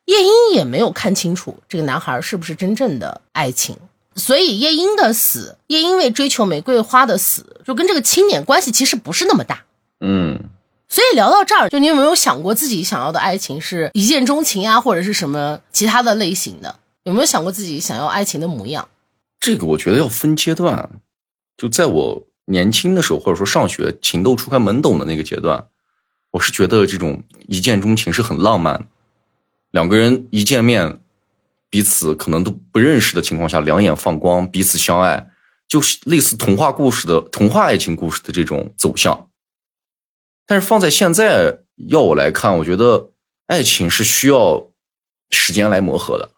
[0.05, 3.77] 夜莺也没有看清楚这个男孩是不是真正的爱情。
[4.15, 9.65] 所以夜莺的死，夜莺为追求玫瑰花的死，就跟这个青年关系其实不是那么大。
[9.99, 10.45] 嗯，
[10.89, 16.79] 所以聊到这儿，就你有没有想过自己想要的爱情是一见钟情啊，或者是什么其他的类型的？
[17.03, 18.89] 有没有想过自己想要爱情的模样？
[19.41, 20.89] 这个我觉得要分阶段。
[21.57, 25.69] 就在我年轻的时候，或者说上学情窦初开懵懂的那个阶段，
[26.31, 28.89] 我是觉得这种一见钟情是很浪漫，
[29.71, 31.01] 两个人一见面。
[31.71, 35.29] 彼此可能都不认识的情况下，两眼放光，彼此相爱，
[35.69, 39.29] 就是类似童话故事的童话爱情故事的这种走向。
[40.47, 43.11] 但是放在现在，要我来看，我觉得
[43.49, 44.71] 爱情是需要
[45.29, 46.31] 时间来磨合的。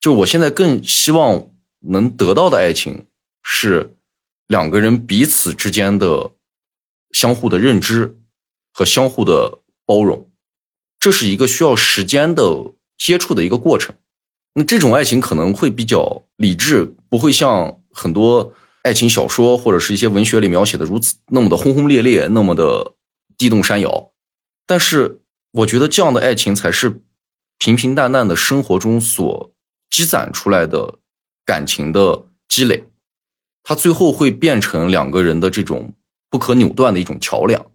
[0.00, 3.04] 就我现在更希望能得到的爱情，
[3.42, 3.94] 是
[4.46, 6.32] 两个人彼此之间的
[7.12, 8.18] 相互的认知
[8.72, 10.30] 和相互的包容，
[10.98, 13.94] 这是一个需要时间的接触的一个过程。
[14.54, 18.52] 那这种爱情可能会比较理智，不会像很多
[18.82, 22.94] 爱情小说或者是一些文学里描写的如此那么的轰轰烈烈，那么的
[23.36, 24.12] 地动山摇。
[24.66, 27.02] 但是，我觉得这样的爱情才是
[27.58, 29.52] 平平淡淡的生活中所
[29.90, 30.98] 积攒出来的
[31.44, 32.84] 感情的积累，
[33.64, 35.92] 它最后会变成两个人的这种
[36.30, 37.66] 不可扭断的一种桥梁。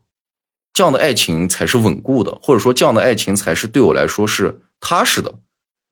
[0.71, 5.39] 这样的爱情才是稳固的，或者说这样的爱情才是对我来说是踏实的。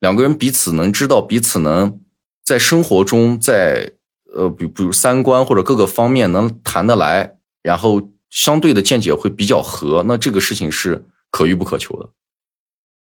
[0.00, 2.00] 两个人彼此能知道彼此能
[2.42, 3.92] 在生活中，在
[4.32, 12.08] 呃，比比如三观或者各个方面能谈得来，然后相对的见解会比较合，那这个事情是可遇不可求的。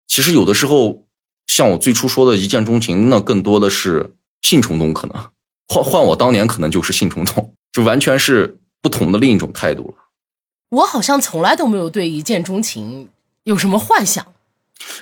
[0.06, 1.06] 其实有的时候，
[1.46, 5.30] 像我最初说的一见钟情，那更多的是性冲动，可能
[5.68, 10.04] 换换我当年可能就是性冲动，就完全是不同的另一种态度了。
[10.70, 13.08] 我好像从来都没有对一见钟情
[13.44, 14.26] 有什么幻想。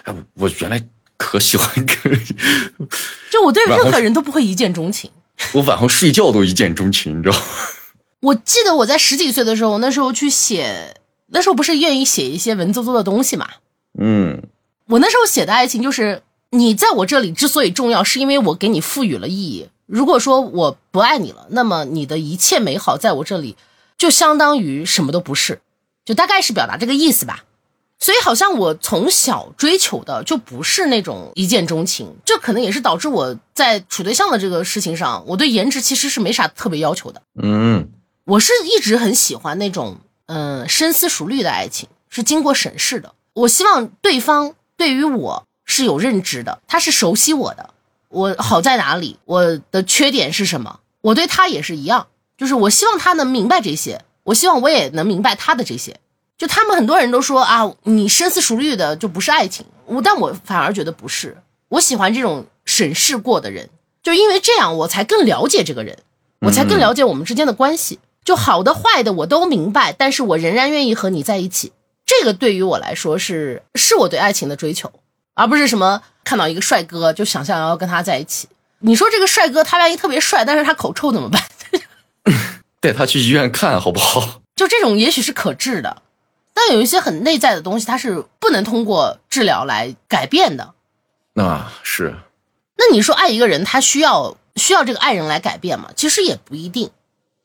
[0.04, 0.86] 哎，我原来。
[1.16, 2.24] 可喜欢可以，
[3.30, 5.08] 就我对任何人都不会一见钟情。
[5.52, 7.44] 我晚上睡觉都一见钟情，你知道吗？
[8.20, 10.96] 我记得我在十几岁的时候，那时候去写，
[11.28, 13.48] 那时候不是愿意写一些文绉绉的东西嘛。
[13.98, 14.42] 嗯，
[14.88, 19.68] 我那时候写的爱情就是你在我这里之所以重要，是因为我给你赋予了意义。
[19.86, 23.56] 如果说我不爱你了，那么你的一切美好在我这里
[23.98, 25.60] 就相当于什么都不是，
[26.04, 27.44] 就大概是表达这个意思吧。
[28.00, 37.22] 所以好像我从小追求的就不是那种一见钟情，这可能也是导致我在处对象的这个事情上，我对颜值其实是没啥特别要求的。
[37.42, 37.88] 嗯，
[38.24, 43.14] 我是一直很喜欢那种嗯深思熟虑的爱情，是经过审视的。
[43.32, 47.70] 我希望对方对于我是有认知的，他是熟悉我的，
[48.14, 52.06] 我好在哪里，我的缺点是什么，我对他也是一样，
[52.38, 55.98] 就是我希望他能明白这些，我希望我也能明白他的这些。
[56.38, 61.36] 就他们很多人都说啊，你深思熟虑的就不是爱情，我但我反而觉得不是。
[61.68, 63.68] 我喜欢这种审视过的人，
[64.02, 65.98] 就因为这样，我才更了解这个人，
[66.40, 67.98] 我才更了解我们之间的关系。
[68.24, 71.72] 就好的坏的我都明白，但是我仍然愿意和你在一起。
[72.06, 74.90] 这个对于我来说是是我对爱情的追求，
[75.34, 78.48] 而不是什么看到一个帅哥就想象要跟他在一起。
[78.80, 81.42] 你说这个帅哥他万一特别帅，但是他口臭怎么办？
[82.80, 84.40] 带他去医院看好不好？
[84.56, 86.02] 就这种也许是可治的，
[86.52, 90.74] 但有一些很内在的东西，它是不能通过治疗来改变的。
[91.32, 92.14] 那是。
[92.76, 95.90] 那你说爱一个人，他需要需要这个爱人来改变吗？
[95.96, 96.90] 其实也不一定。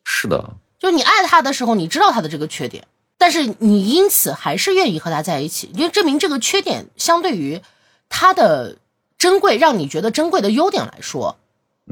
[0.04, 0.52] 是的。
[0.78, 2.86] 就你爱他的时候，你知道他的这个缺点，
[3.18, 7.62] 但是你因此还是愿意和他在一起，因为证明这个缺点相对于
[8.10, 8.78] 他的
[9.18, 11.38] 珍贵，让你觉得珍贵的优点来说，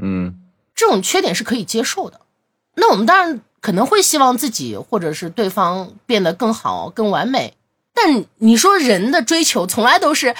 [0.00, 0.34] 嗯，
[0.74, 2.20] 这种缺点是可以接受的。
[2.74, 7.54] 那我们当然可能会希望自己或者是对方变得更好、更完美，
[7.94, 10.34] 但你说人的追求从来都是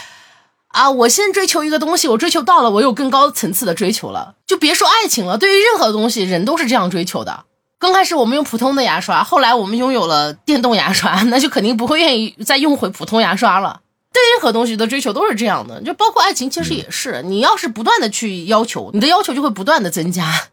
[0.69, 7.45] 啊，我先追求一个东西，我追求到了，我有更高层次的追求了，就别说爱情了，对于任何东西，人都是这样追求的。
[7.81, 13.81] 刚开始我们用普通的牙刷，后来我们拥有了电动牙刷，那就肯定不会愿意再用回普通牙刷了。
[14.18, 17.22] 对任何东西的追求都是这样的，就包括爱情，其实也是。
[17.24, 20.48] 你要是不断的去要求，你的要求就会不断的增加。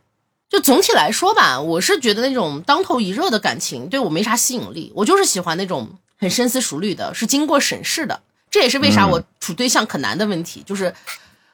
[0.47, 8.21] 就总体来说吧，我是觉得那种当头一热的感情对我没啥吸引力，我就是喜欢那种很深思熟虑的，是经过审视的。
[8.51, 10.93] 这也是为啥我处对象可难的问题，就是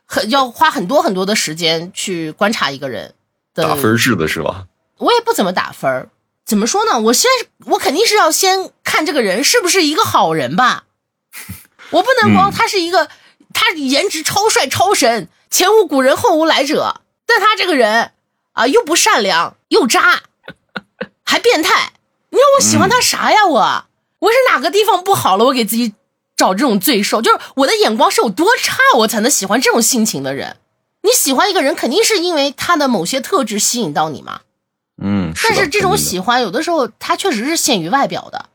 [0.06, 3.14] 很要花很多很多的时间去观察一个人。
[3.54, 4.66] 打分制的是吧？
[4.98, 6.10] 我也不怎么打分儿，
[6.46, 7.00] 怎么说呢？
[7.00, 7.30] 我先，
[7.66, 10.84] 我肯定是要先看这个人是不是一个好人吧。
[11.92, 13.10] 我不能光他是一个，
[13.54, 18.12] 他颜值超帅超神，前无古人后无来者，但他这个人
[18.54, 20.24] 啊又不善良又渣，
[21.24, 21.94] 还变态。
[22.30, 23.46] 你让我喜欢他啥呀？
[23.46, 23.86] 我
[24.20, 25.46] 我是哪个地方不好了？
[25.46, 25.94] 我给自己
[26.38, 30.58] 找这种罪受，就是我的眼光是有多差，我才能喜欢这种性情的人？
[31.04, 34.42] 你喜欢一个人，肯定是因为他的某些特质吸引到你嘛。
[35.02, 38.50] 嗯，但是这种喜欢有的时候他确实是限于外表的，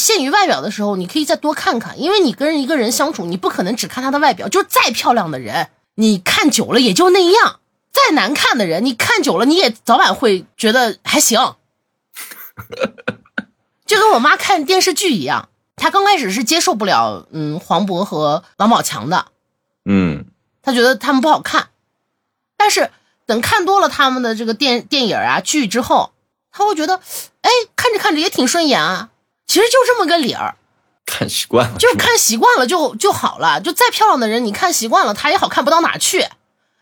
[0.00, 7.60] 限于外表的时候，你可以再多看看，因为你跟一个人相处，你不可能只看他的外表，就是再漂亮的人，你看久了也就那样；
[7.92, 11.54] 再难看的人，你看久了你也早晚会觉得还行。
[13.86, 19.26] 就跟我妈看电视剧一样，她刚开始是接受不了嗯黄渤和王宝强的，
[19.84, 20.24] 嗯，
[20.62, 21.68] 她觉得他们不好看，
[22.56, 22.90] 但是。
[23.26, 26.10] 等看多了他们的这个电电影啊剧之后，
[26.50, 26.96] 她会觉得，
[27.42, 29.10] 哎，看着看着也挺顺眼啊。
[29.50, 30.54] 其实就这么个理儿，
[31.04, 33.60] 看习惯了，就是看习惯了就就好了。
[33.60, 36.24] 就再漂亮的人，你看习惯了，他也好看不到哪去。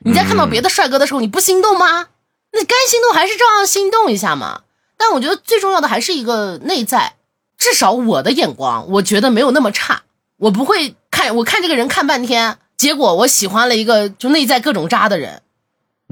[0.04, 2.08] 你在看到别的帅哥的时候，你不心动吗？
[2.52, 4.64] 那该心动还是照样心动一下嘛。
[4.98, 7.14] 但我觉得最重要的还是一个内在，
[7.56, 10.02] 至少我的眼光，我觉得没有那么差。
[10.36, 15.40] 我不会看，我看这个人看半天，结果我喜欢了一个就内在各种渣的人。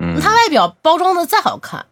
[0.01, 1.85] 嗯，他外表包装的再好看，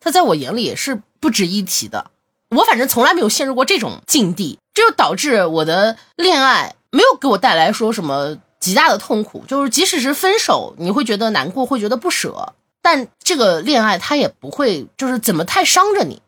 [0.00, 2.10] 他在我眼里也是不值一提的。
[2.50, 9.44] 我反正从来没有陷入过这种境地，这就导致我的恋爱没有给我带来说什么极大的痛苦。
[9.46, 16.22] 就是即使是分手，你会觉得难过，会觉得不舍，但这个恋爱它也不会就是怎么太伤着你。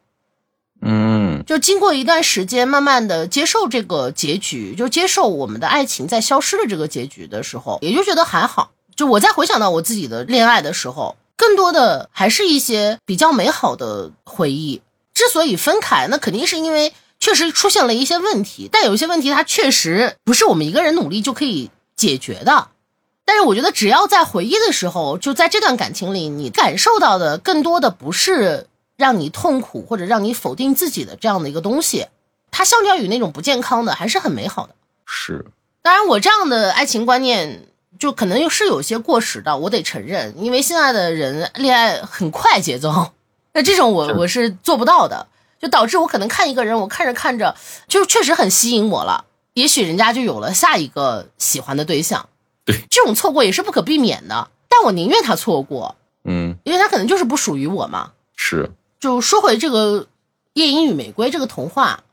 [0.83, 8.71] 嗯，就经过一段时间，慢慢的接受这个结局，就接受我们的爱情在消失的这个结局的时候，也就觉得还好。
[8.97, 14.83] 就我在回想到我自己的恋爱的时候，更多的还是一些比较美好的回忆。
[15.21, 22.69] 之所以分开，那肯定是因为确实出现了一些问题，但有一些问题它确实不是我们一个人努力就可以解决的。
[23.27, 32.07] 但是我觉得，只要在回忆的时候，就在这段感情里，你感受到的更多的不是让你痛苦或者让你否定自己的这样的一个东西，
[32.51, 34.75] 它相较于那种不健康的，还是很美好的。
[35.05, 35.45] 是，
[35.83, 37.67] 当然我这样的爱情观念。
[37.99, 43.13] 就可能又是有些过时的，我得承认，因为现在的人恋爱很快节奏，
[43.53, 45.27] 那这种我我是做不到的，
[45.59, 47.57] 就导致我可能看一个人，我看着看着
[47.89, 52.29] 就确实很吸引我了，也许人家就有了下一个喜欢的对象，
[52.65, 58.13] 对，这种错过也是不可避免的，但我宁愿他错过，嗯，因为他可能就是不属于我嘛。
[58.37, 60.01] 是，就说回这个
[60.55, 62.05] 《夜莺与玫瑰》这个童话。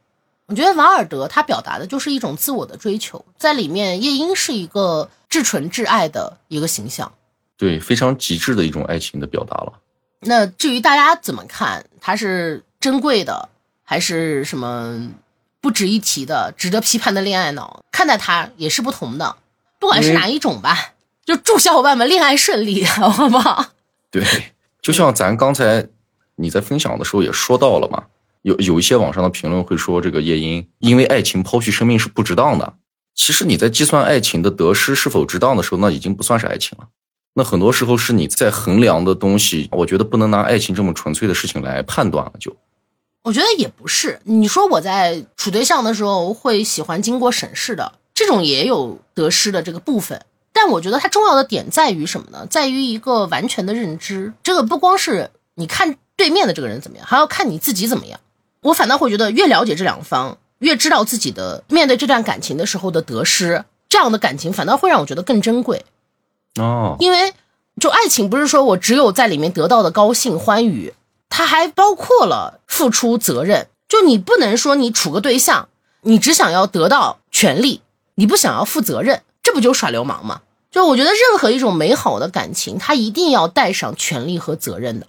[0.49, 7.11] 我觉得瓦尔德他表达的就是一种自我的追求，在里面夜莺是一个至纯至爱的一个形象，
[7.57, 9.73] 对，非常极致的一种爱情的表达了。
[10.21, 13.49] 那至于大家怎么看，它是珍贵的，
[13.83, 15.09] 还是什么
[15.61, 17.83] 不值一提的、值得批判的恋爱脑？
[17.91, 19.37] 看待它也是不同的，
[19.79, 20.93] 不管是哪一种吧。
[21.25, 23.65] 就祝小伙伴们恋爱顺利， 好不好？
[24.09, 24.23] 对，
[24.81, 25.85] 就像咱刚才
[26.35, 28.05] 你在分享的时候也说到了嘛。
[28.43, 32.75] 有有一些网上的评论会说，这个夜莺因为爱情抛弃生命是不值当的。
[33.13, 36.87] 其实你在计算爱情的得失是否值当的时候，那已经不算是爱情了，
[37.37, 42.31] 那很多时候是你在衡量的东西，我觉得不能拿爱情这么纯粹的事情来判断了。
[42.39, 42.51] 就，
[43.21, 44.19] 我觉得也不是。
[44.23, 50.19] 你说我在处对象的时候会喜欢经过审视的，这种也有得失的这个部分。
[50.51, 52.47] 但我觉得它重要的点在于什么呢？
[52.49, 54.33] 在于一个完全的认知。
[54.41, 58.19] 这个不光是你看对面的这个人怎么样，还要看你自己怎么样。
[58.61, 65.85] 我反倒会觉得，越了解这两方，越知道自己的面对这段感情的时候的得失，这样的感情反倒会让我觉得更珍贵。
[66.57, 67.33] 哦，因为
[67.79, 70.93] 就爱情不是说我只有在里面得到的高兴欢愉，
[71.29, 73.67] 它还包括了付出责任。
[73.87, 75.69] 就你不能说你处个对象，
[76.01, 77.81] 你只想要得到权利，
[78.15, 80.41] 你不想要负责任，这不就耍流氓吗？
[80.69, 85.07] 就我觉得任何一种美好的感情，它一定要带上权利和责任的。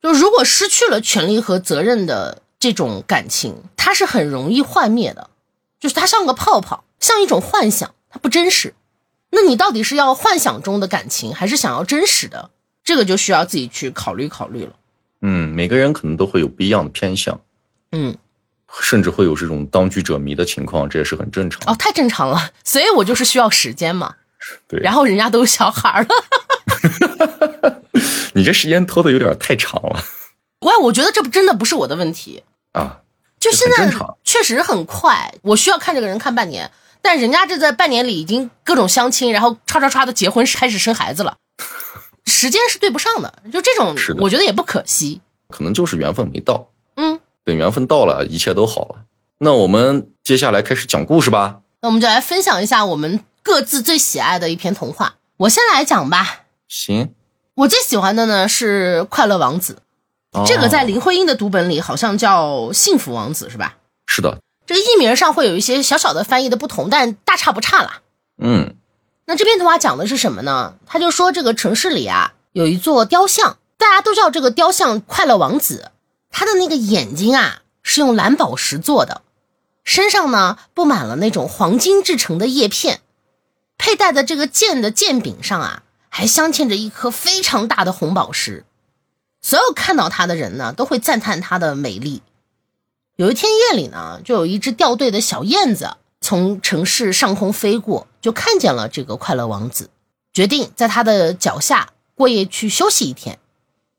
[0.00, 5.28] 就如果失去了权利和责任的这种感情，它是很容易幻灭的，
[5.80, 8.74] 就是它像个泡泡，像一种幻想，它不真实。
[9.30, 12.50] 那你到底是要幻想中的感情，还是想要真实的？
[12.82, 14.72] 这个就需要自己去考虑考虑了。
[15.22, 17.40] 嗯，每个人可能都会有不一样的偏向，
[17.92, 18.16] 嗯，
[18.80, 21.62] 甚至会有这种当局者迷的情况，这也是很正常。
[21.72, 24.14] 哦，太正常了，所以我就是需要时间嘛。
[24.66, 27.82] 对，然后人家都有小孩了，
[28.32, 30.02] 你这时间拖的有点太长了。
[30.60, 33.00] 喂，我觉得这不真的不是我的问题啊，
[33.38, 33.92] 就现在
[34.24, 36.70] 确实很快，我需要看这个人看半年，
[37.02, 41.36] 但人家这在半年里已经各种相亲，然后唰唰唰的结婚，开始生孩子了，
[42.26, 45.20] 时间是对不上的，就这种我觉得也不可惜。
[45.48, 49.04] 可能就是缘分没到，嗯，等缘分到了，一切都好了。
[49.38, 51.60] 那我们接下来开始讲故事吧。
[51.80, 55.16] 那我们就来分享一下我们各自最喜爱的一篇童话。
[55.38, 57.14] 我先来讲吧，行，
[57.54, 59.78] 我最喜欢的呢是《快乐王子》，
[60.38, 63.78] 哦这个在林徽因的读本里好像叫《幸福王子》，是吧？
[64.06, 64.38] 是的，
[64.70, 68.02] 这个译名上会有一些小小的翻译的不同，但大差不差啦。
[68.40, 68.76] 嗯，
[69.24, 70.74] 那这篇童话讲的是什么呢？
[70.86, 75.90] 他就说这个城市里啊有一座雕像，大家都叫这个雕像快乐王子。
[76.30, 79.22] 他的那个眼睛啊是用蓝宝石做的，
[79.82, 83.00] 身上呢布满了那种黄金制成的叶片，
[83.76, 88.64] 佩戴的这个剑的剑柄上啊还镶嵌着一颗非常大的红宝石。
[89.42, 92.22] 所有看到他的人呢都会赞叹他的美丽。
[93.20, 99.90] 有一天夜里呢，就有一只掉队的小燕子从城市上空飞过，就看见了这个快乐王子，
[100.32, 103.38] 决定在他的脚下过夜去休息一天。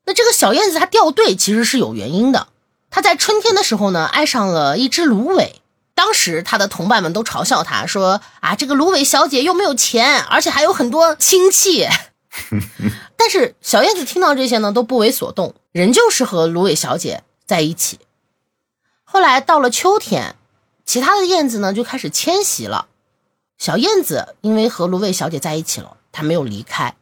[0.08, 2.48] 那这个小燕子它掉队其实是有原因的，
[2.90, 5.62] 它在春天的时候呢爱上了一只芦苇，
[5.94, 11.88] 当时他的同伴们都嘲笑他说啊，这个芦苇小姐又没有钱，而且还有很多亲戚。
[13.16, 18.00] 但是小燕子听到这些呢都不为所动，仍旧是和芦苇小姐在一起。
[19.12, 20.38] 后来到了秋天，
[20.86, 22.88] 其他的燕子呢就开始迁徙了。
[23.58, 26.96] 小燕子因为和芦苇小姐在一起了，它没有离开。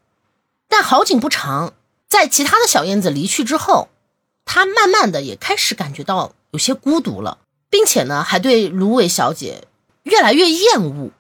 [0.68, 1.74] 但好景不长，
[2.08, 3.90] 在其他的小燕子离去之后，
[4.44, 7.38] 它慢慢的也开始感觉到有些孤独了，
[7.70, 9.68] 并且呢还对芦苇小姐
[10.02, 11.12] 越来越厌恶，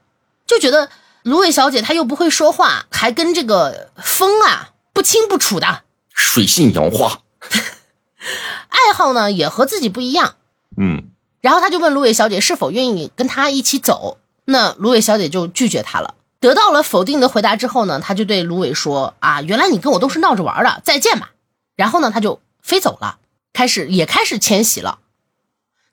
[0.47, 0.89] 就觉得
[1.21, 5.83] 芦苇小姐她又不会说话，还跟这个风啊不清不楚的，
[6.15, 7.21] 水性杨花，
[8.69, 10.37] 爱好呢也和自己不一样。
[10.81, 11.03] 嗯，
[11.41, 16.15] 然后他就问芦苇小姐是否愿意跟他一起走，那芦苇小姐就拒绝他了。
[16.39, 21.31] 得到了否定的回答之后呢，他就对芦苇说：“啊，原来你跟我都是闹着玩的，再见吧。”
[21.75, 23.19] 然后呢，他就飞走了，
[23.51, 24.99] 开始也开始迁徙了。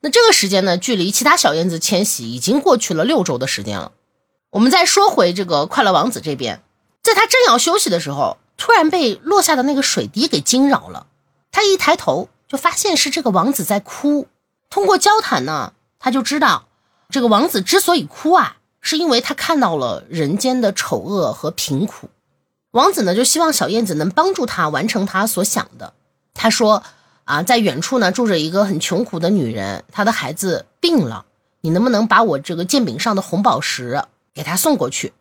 [0.03, 3.91] 那这个时间呢，距离其他小燕子迁徙已经过去了六周的时间了。
[4.51, 6.63] 我们再说回这个快乐王子这边，
[7.03, 11.09] 在他正要休息的时候，突然被落下的那个水滴给惊扰了。
[11.51, 14.29] 他一抬头就发现是这个王子在哭。
[14.71, 16.67] 通过交谈呢，他就知道
[17.09, 22.11] 这个王子之所以哭啊，是因为他看到了人间的丑恶和贫苦。
[22.73, 25.95] 王子呢就希望小燕子能帮助他完成他所想的。
[26.35, 26.83] 他说
[27.25, 31.25] 啊，在远处呢住着一个很穷苦的女人，她的孩子病了，
[31.63, 34.05] 你能不能把我这个剑柄上的红宝石
[34.35, 35.13] 给她送过去？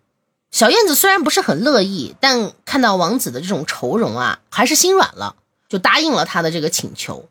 [0.52, 5.36] 小燕子虽然不是很乐意，但看到王子的这种愁容啊，还是心软了，
[5.68, 7.28] 就答应了他的这个请求。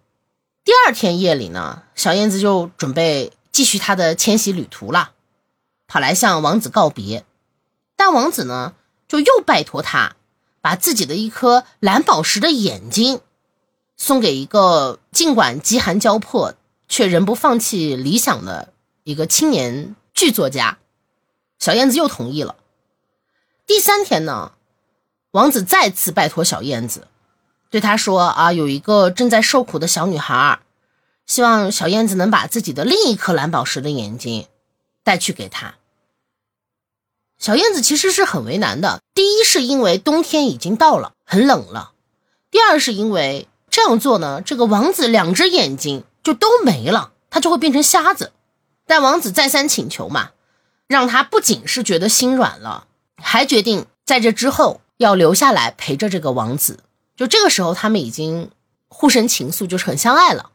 [0.64, 5.12] 第二天夜里呢，小燕子就准备继续她的迁徙旅途了，
[5.86, 7.26] 跑来向王子告别。
[7.96, 8.74] 但王子呢，
[9.06, 10.16] 就又拜托他，
[10.62, 13.20] 把自己的一颗蓝宝石的眼睛
[13.98, 16.54] 送给一个尽管饥寒交迫
[16.88, 20.78] 却仍不放弃理想的一个青年剧作家。
[21.58, 22.56] 小燕子又同意了。
[23.66, 24.52] 第三天呢，
[25.32, 27.06] 王子再次拜托小燕子。
[27.74, 30.60] 对他说啊，有一个正在受苦的小女孩，
[31.26, 34.46] 希望小燕子能把自己的另一颗蓝宝石的眼睛
[35.02, 35.74] 带去给她。
[37.36, 39.00] 小燕子其实是很为难的。
[39.12, 41.94] 第一是因为冬天已经到了，很冷了；
[42.52, 48.30] 第二是因为这样做呢，这个王子两只眼睛就都没了，他就会变成瞎子。
[48.86, 50.30] 但王子再三请求嘛，
[50.86, 56.78] 让他不仅是觉得心软了，还决定在这之后要留下来陪着这个王子。
[57.16, 58.50] 就这个时候，他们已经
[58.88, 60.50] 互生情愫，就是很相爱了。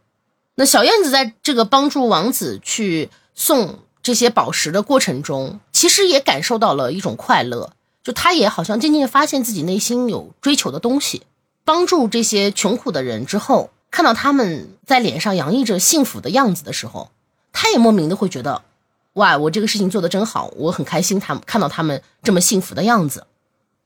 [0.56, 7.72] 那小燕子在这个帮助王子去送这些宝石的过程中，其实也感受到了一种快乐。
[8.04, 11.24] 就她也好像渐渐发现自己内心有追求的东西。
[11.64, 17.12] 帮助这些穷苦的人之后，看到他们在脸上洋溢着幸福的样子的时候，
[17.54, 18.64] 她也莫名的会觉得，
[19.14, 21.20] 哇，我这个事情做得真好，我很开心。
[21.20, 23.28] 他们看到他们这么幸福的样子，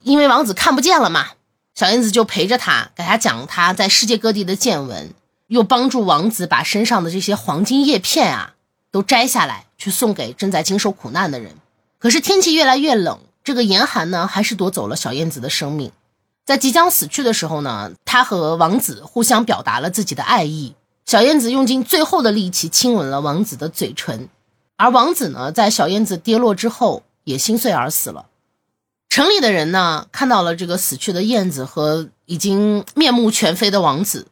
[0.02, 1.32] 因为王子看不见了嘛。
[1.76, 5.12] 小燕子就陪着他，给他讲他在世界各地的见闻，
[5.48, 8.54] 又帮助王子把身上的这些黄金叶片啊
[8.92, 11.56] 都摘下来，去送给正在经受苦难的人。
[11.98, 15.92] 可是天气越来越冷，这个严寒呢，还是夺走了小燕子的生命。
[16.46, 20.76] 在即将死去的时候呢，他和王子互相表达了自己的爱意。
[21.06, 24.30] 小燕子用尽最后的力气亲吻了王子的嘴唇，
[24.76, 28.28] 而王子呢，在小燕子跌落之后也心碎而死了。
[29.16, 34.26] 城里的人呢，看到了这个死去的燕子和已经面目全非的王子，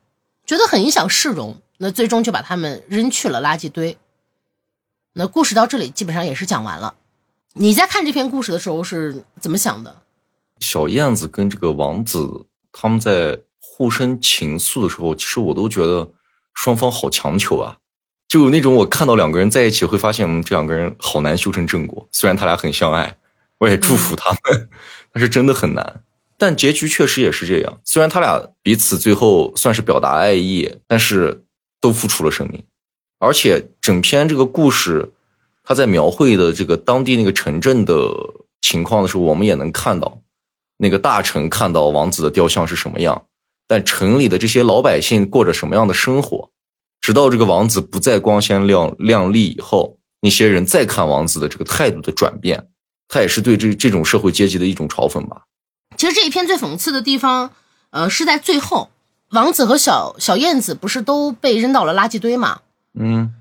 [0.44, 3.96] 觉得很影响市容，那最终就把他们扔去了垃圾堆。
[5.14, 6.96] 那故事到这里基本上也是讲完了。
[7.54, 9.98] 你在看这篇故事的时候是怎么想的？
[10.62, 16.10] 小燕子跟这个王子他们在互生情愫的时候，其实我都觉得
[16.56, 17.78] 双方好强求啊，
[18.28, 22.08] 就有那种我看到两个人在一起会发现，这两个人好难修成正果。
[22.12, 23.16] 虽然他俩很相爱。
[23.62, 24.68] 我也祝福他们，
[25.14, 26.04] 但是真的很难。
[26.36, 27.80] 但结局确实也是这样。
[27.86, 31.44] 虽然他俩彼此最后算是表达爱意，但是
[31.80, 32.64] 都付出了生命。
[33.20, 35.12] 而且整篇这个故事，
[35.64, 38.12] 他在描绘的这个当地那个城镇的
[38.62, 40.20] 情况的时候，我们也能看到，
[40.78, 43.26] 那个大臣看到王子的雕像是什么样，
[43.68, 46.50] 但城里的这些老百姓过着什么样的生活。
[47.00, 52.71] 直到这个王子不再光鲜亮亮丽以后，那些人再看王子的这个态度的转变。
[53.14, 55.44] 他也是对这这种社会阶级的一种嘲讽吧。
[55.98, 57.52] 其实这一篇最讽刺的地方，
[57.90, 58.90] 呃，是在最后，
[59.32, 62.62] 王子和小小燕子不是都被扔到了垃圾堆嘛？
[62.98, 63.34] 嗯。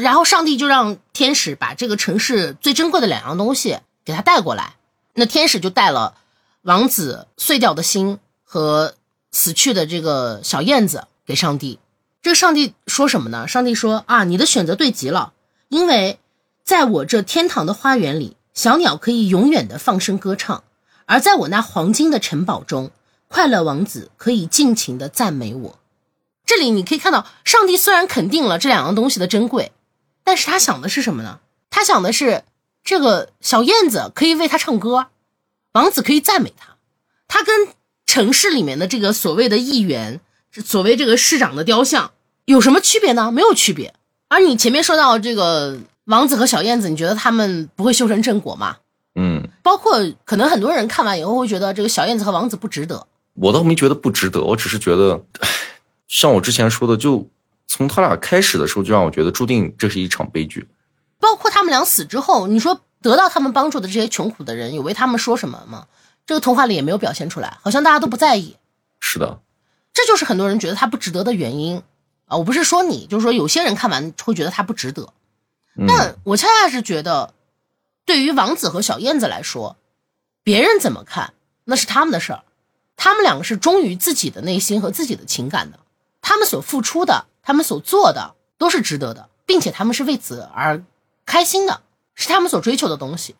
[0.00, 4.76] 然后上帝就让天使把这个城市最珍贵的两样东西给他带过来。
[5.12, 6.14] 那天使就带了
[6.62, 8.94] 王子碎掉的心和
[9.30, 11.78] 死去的这个小燕子给上帝。
[12.22, 13.46] 这个上帝说什么呢？
[13.46, 15.34] 上帝说啊，你的选择对极了，
[15.68, 16.18] 因为
[16.64, 18.37] 在我这天堂的花园里。
[18.58, 20.64] 小鸟可以永远的放声歌唱，
[21.06, 22.90] 而在我那黄金的城堡中，
[23.28, 25.78] 快乐王子可以尽情的赞美我。
[26.44, 29.70] 这里你可以看到，上帝虽然肯定了这两样东西的珍贵，
[30.24, 31.38] 但是他想的是什么呢？
[31.70, 32.42] 他想的是，
[32.82, 35.06] 这个小燕子可以为他唱歌，
[35.74, 36.78] 王子可以赞美他。
[37.28, 37.68] 他跟
[38.06, 40.20] 城市里面的这个所谓的议员，
[40.64, 42.10] 所谓这个市长的雕像
[42.46, 43.30] 有什么区别呢？
[43.30, 43.94] 没有区别。
[44.26, 45.78] 而你前面说到这个。
[46.08, 48.76] 王子和小燕子，你觉得他们不会修成正果吗？
[49.14, 49.92] 嗯，包括
[50.24, 53.06] 可能很多人看完以后会觉得这个小燕子和王子不值得。
[53.34, 55.20] 我倒没觉得不值得，我只是觉得，
[56.06, 57.28] 像我之前说的，就
[57.66, 60.66] 从他俩开始的时候就让我觉得注定这是一场悲剧。
[61.20, 65.86] 包括他们俩死之后，你说得到他们帮助的这些穷苦的人有为他们说什么吗？
[66.24, 68.56] 这个童话里也没有表现出来，好像大家都不在意。
[68.98, 69.40] 是的，
[69.92, 71.82] 这就是很多人觉得他不值得的原因
[72.24, 72.38] 啊！
[72.38, 75.12] 我不是说你，就是说有些人看完会觉得他不值得。
[75.86, 77.34] 但我恰恰是觉得，
[78.04, 79.76] 对于王子和小燕子来说，
[80.42, 82.42] 别人怎么看那是他们的事儿，
[82.96, 85.78] 他们两个是忠于自己的内心和自己的情感的，
[86.20, 90.82] 他们所付出的，他们所做的都是值得的，并且他们是为此而
[91.26, 91.82] 开心的，
[92.14, 93.36] 是他们所追求的东西。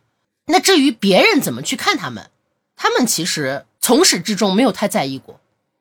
[0.47, 2.30] 那至于别人怎么去看他们，
[2.76, 5.41] 他们其实从始至终没有太在意过。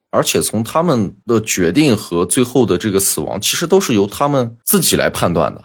[0.10, 5.64] 而且从他们的决定和最后的这个死亡，其实都是由他们自己来判断的。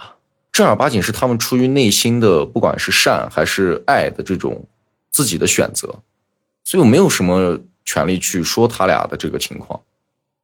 [0.52, 4.66] 正儿八经是他们出于内心的，不管是善还是爱的这种
[5.10, 5.88] 自己的选择，
[6.62, 9.80] 所以我没有什么权利去说他俩的这个情况。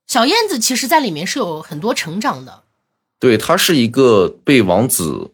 [0.06, 2.62] 小燕子其实在里面是有很多成长的，
[3.18, 5.30] 对她是一个被王子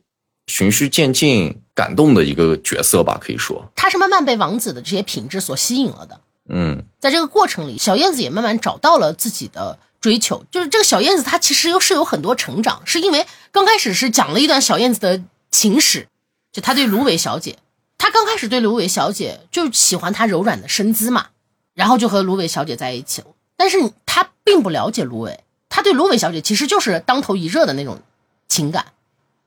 [0.49, 6.21] 循序渐进感动的一个角色吧，可以说她是慢慢被王子的这些品质所吸引了的。
[6.49, 9.79] 嗯，在这个过程里，小燕子也慢慢找到了自己的。
[10.05, 16.09] 追求就是这个小燕子，她其实又是有很多成长，是因为刚开始是讲了一段小燕子的情史，
[16.53, 17.57] 就她对芦苇小姐，
[17.97, 21.29] 她刚开始对芦苇小姐就喜欢她柔软的身姿嘛，
[21.73, 23.29] 然后就和芦苇小姐在一起了。
[23.57, 28.03] 但是她并不了解芦苇，她对芦苇小姐其实就是当头一热的那种
[28.47, 28.85] 情感。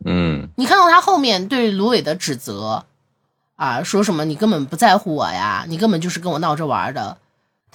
[0.06, 2.86] 嗯，你看到她后面对芦苇的指责，
[3.58, 7.20] 啊，说什么你根本不在乎我呀，你根本就是跟我闹着玩的。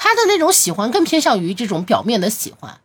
[0.04, 2.80] 他的那种喜欢更偏向于这种表面的喜欢，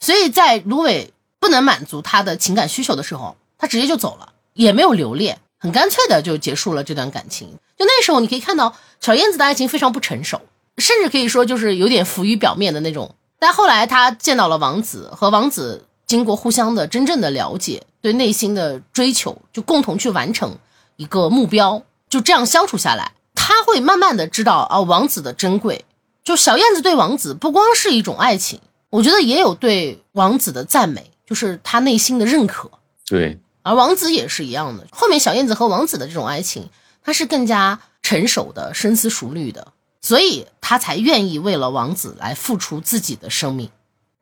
[0.00, 7.50] 所以在芦苇不能满足他的情感需求的时候，他直接就走了，也没有留恋，很干脆的就结束了这段感情。
[7.76, 10.40] 就那时候你可以看到小燕子的爱情非常不成熟，
[10.78, 13.14] 甚至可以说就是有点浮于表面的那种。
[13.38, 20.56] 但后来他见到了王子，和王子经过互相的真正的了解，对内心的追求，就共同去完成
[20.96, 25.84] 一个目标，就这样相处下来，他会慢慢的知道啊王子的珍贵。
[26.26, 28.60] 就小燕子对王子不光是一种爱情，
[28.90, 32.68] 我觉得也有对王子的赞美，就是他内心的认可。
[33.06, 34.84] 对，而王子也是一样的。
[34.90, 36.68] 后面小燕子和王子的这种爱情，
[37.04, 39.68] 他是更加成熟的、深思熟虑的，
[40.00, 43.70] 所以他才愿意为了王子来付出自己的生命。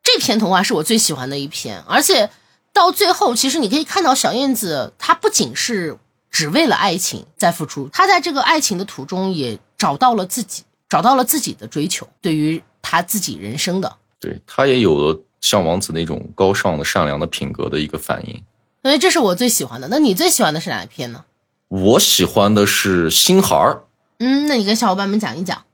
[0.02, 2.28] 这篇童话是我最喜欢的一篇，而且
[2.74, 5.96] 到最后，其实你可以看到小燕子，她不仅是
[6.30, 10.64] 只为了爱情在付出，她在这个爱情的途中也找到了自己。
[10.89, 18.43] 找到了自己的追求，对于他自己人生的，对他也有了像王子那种高尚的、善良的品格的一个反应。
[18.82, 19.89] 所以这是我最喜欢的。
[19.89, 21.24] 那你最喜欢的是哪一篇呢？
[21.68, 23.72] 我喜欢的是《星孩儿》。
[24.18, 25.64] 嗯，那你跟小伙伴们讲一讲。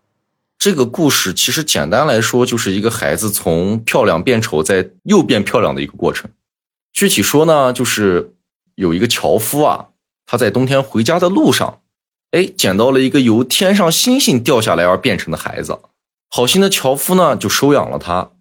[0.57, 6.31] 这个故事其实简单来说，就是一个孩子从漂亮变丑，再又变漂亮的一个过程。
[6.93, 8.35] 具体说呢，就是
[8.77, 9.89] 有一个樵夫啊，
[10.25, 11.81] 他在冬天回家的路上。
[12.33, 15.81] 哎，捡到了一个由天上星星掉下来而变成的孩子，
[16.28, 18.33] 好心的樵夫呢就收养了他。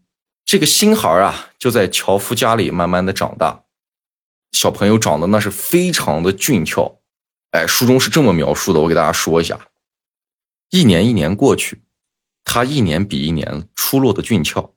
[0.46, 3.64] 这个新孩啊，就在樵夫家里慢慢的长大。
[4.52, 7.02] 小朋友长得那是非常的俊俏，
[7.52, 9.60] 哎，书中是这么描述的，我给大家说一下。
[10.72, 11.84] 一年一年过去，
[12.44, 14.76] 他一年比一年出落的俊俏。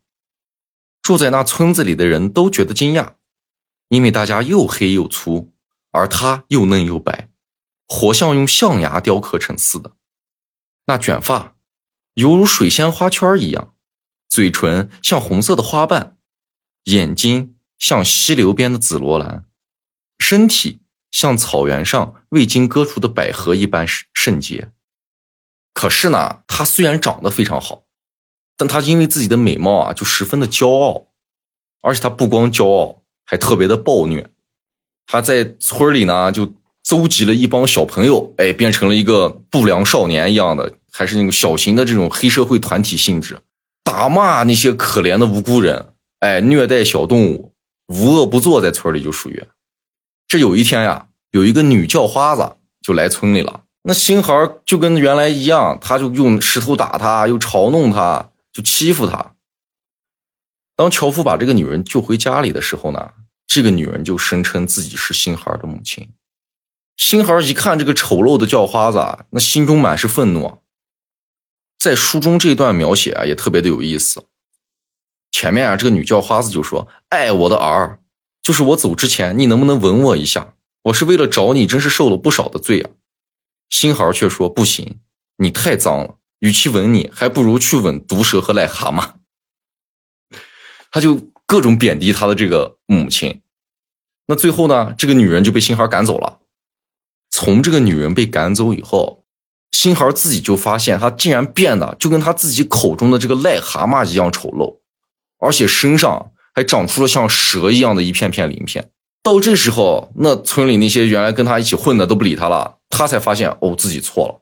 [1.02, 3.14] 住在那村子里的人都觉得惊讶，
[3.88, 5.52] 因为大家又黑又粗，
[5.90, 7.28] 而他又嫩又白。
[7.86, 9.92] 活像用象牙雕刻成似的，
[10.86, 11.56] 那卷发
[12.14, 13.74] 犹如水仙花圈一样，
[14.28, 16.16] 嘴唇像红色的花瓣，
[16.84, 19.44] 眼睛像溪流边的紫罗兰，
[20.18, 20.80] 身体
[21.10, 24.72] 像草原上未经割除的百合一般圣洁。
[25.74, 27.84] 可是呢，他虽然长得非常好，
[28.56, 31.08] 但他因为自己的美貌啊，就十分的骄傲，
[31.82, 34.30] 而且他不光骄傲，还特别的暴虐。
[35.06, 36.54] 他在村里呢，就。
[36.84, 43.38] 搜集了一帮小朋友，哎，变成了一个不良少年一样的，还是那种小型的这种黑社会团体性质，
[43.84, 47.52] 打骂那些可怜的无辜人，哎，虐待小动物，
[47.86, 49.42] 无恶不作，在村里就属于。
[50.26, 59.34] 这有一天呀，有一个女叫花子就来村里了，那星孩就跟原来一样，他就用石头打他，又嘲弄他，就欺负他。
[60.74, 63.10] 当樵夫把这个女人救回家里的时候呢，
[63.46, 66.08] 这个女人就声称自己是星孩的母亲。
[67.04, 70.62] 星孩一看这个丑陋的叫花子，那心中满是愤怒。
[71.76, 74.24] 在书中这段描写啊，也特别的有意思。
[75.32, 77.98] 前面啊，这个女叫花子就说：“哎，我的儿，
[78.40, 80.54] 就是我走之前，你能不能吻我一下？
[80.84, 82.90] 我是为了找你，真是受了不少的罪啊。”
[83.68, 85.00] 星孩却说：“不行，
[85.38, 89.14] 你太脏了，与其吻你，还不如去吻毒蛇和癞蛤蟆。”
[90.92, 93.42] 他就各种贬低他的这个母亲。
[94.28, 96.38] 那最后呢，这个女人就被星孩赶走了。
[97.44, 99.24] 从这个女人被赶走以后，
[99.72, 104.78] 星孩自己就发现，他竟然变得就跟他自己口中的这个癞蛤蟆一样丑陋，
[105.40, 108.90] 而且身上还长出了像蛇一样的一片片鳞片。
[109.24, 114.40] 到这时候，那村里那些原来跟他一起混的都不理他了，他才发现哦，自己错了，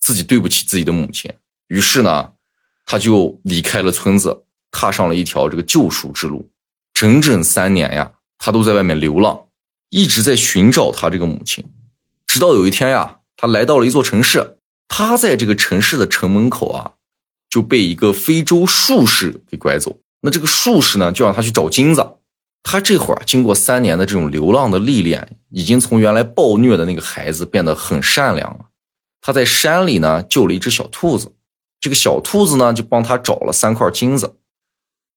[0.00, 1.30] 自己对不起自己的母亲。
[1.68, 2.30] 于是呢，
[2.86, 6.50] 他就离开了村子，踏上了一条这个救赎之路。
[6.94, 9.38] 整整三年呀，他都在外面流浪，
[9.90, 11.62] 一直在寻找他这个母亲。
[12.34, 14.58] 直到有一天呀，他来到了一座城市，
[14.88, 16.94] 他在这个城市的城门口啊，
[17.48, 20.00] 就被一个非洲术士给拐走。
[20.22, 22.16] 那这个术士呢，就让他去找金子。
[22.64, 28.64] 他这会儿经过三年的这种流浪的历练，已经从原来暴虐的那个孩子变得很善良了。
[29.20, 31.36] 他在山里呢救了一只小兔子，
[31.78, 34.34] 这个小兔子呢就帮他找了三块金子。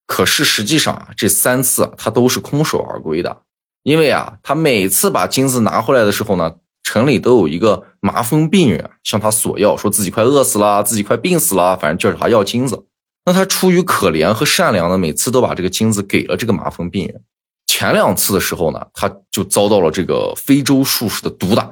[0.05, 3.41] 可是实际上啊，这三次他都是空手而归的，
[3.82, 6.57] 因为啊，他每次把金子拿回来的时候呢。
[6.89, 12.85] 城里都有一个麻风病人向他索要，说自己快饿死了，自己快病死了，反正就是他要金子。
[13.25, 17.21] 那他出于可怜和善良呢，每次都把这个金子给了这个麻风病人。
[17.65, 21.69] 前两次的时候呢，他就遭到了这个非洲术士的毒打。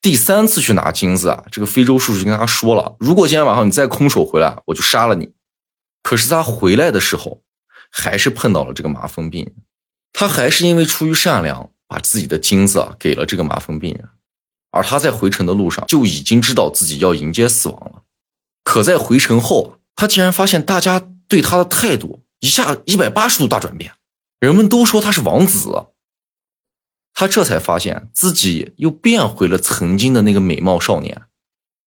[0.00, 5.32] 第三次去拿金子啊，这个非洲术士跟他说了，如果今天晚上你再空手回来，我就杀了你。
[6.02, 7.42] 可是他回来的时候，
[7.90, 9.54] 还是碰到了这个麻风病人，
[10.14, 14.08] 他还是因为出于善良，把自己的金子啊给了这个麻风病人。
[14.76, 18.02] 而他在回程的路上就已经知道自己要迎接死亡了。
[18.62, 23.92] 可在回程后，他竟然发现大家对他的态度一下一百八十度大转变，
[24.38, 25.86] 人们都说他是王子。
[27.14, 31.22] 他这才发现自己又变回了曾经的那个美貌少年。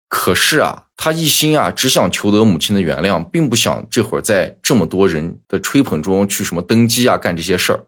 [0.08, 7.86] 可是啊，他一心啊只想求得母亲的原谅，并不想这会儿在这么多人的吹捧中去什么登基啊干这些事儿。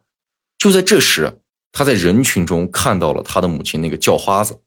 [0.57, 1.39] 就在这时，
[1.71, 4.59] 他在人群中看到了他的母亲那个叫花子。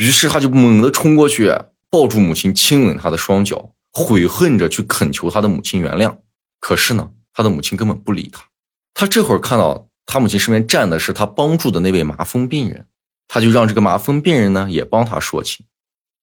[0.00, 1.54] 于是他就猛地冲过去，
[1.90, 6.16] 抱住母亲，亲吻她的双脚，悔恨着去恳求他的母亲原谅。
[6.58, 8.42] 可是呢，他的母亲根本不理他。
[8.94, 12.86] 他这会儿看到他母亲身边站的是他帮助的那位麻风病人，
[13.28, 15.66] 他就让这个麻风病人呢也帮他说情。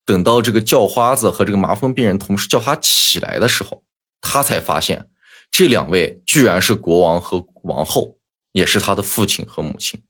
[0.07, 3.84] 等到这个叫花子和这个麻风病人同时叫他起来的时候，
[4.21, 5.11] 他才发现
[5.51, 8.17] 这两位居然是国王和王后，
[8.53, 10.01] 也是他的父亲和母亲。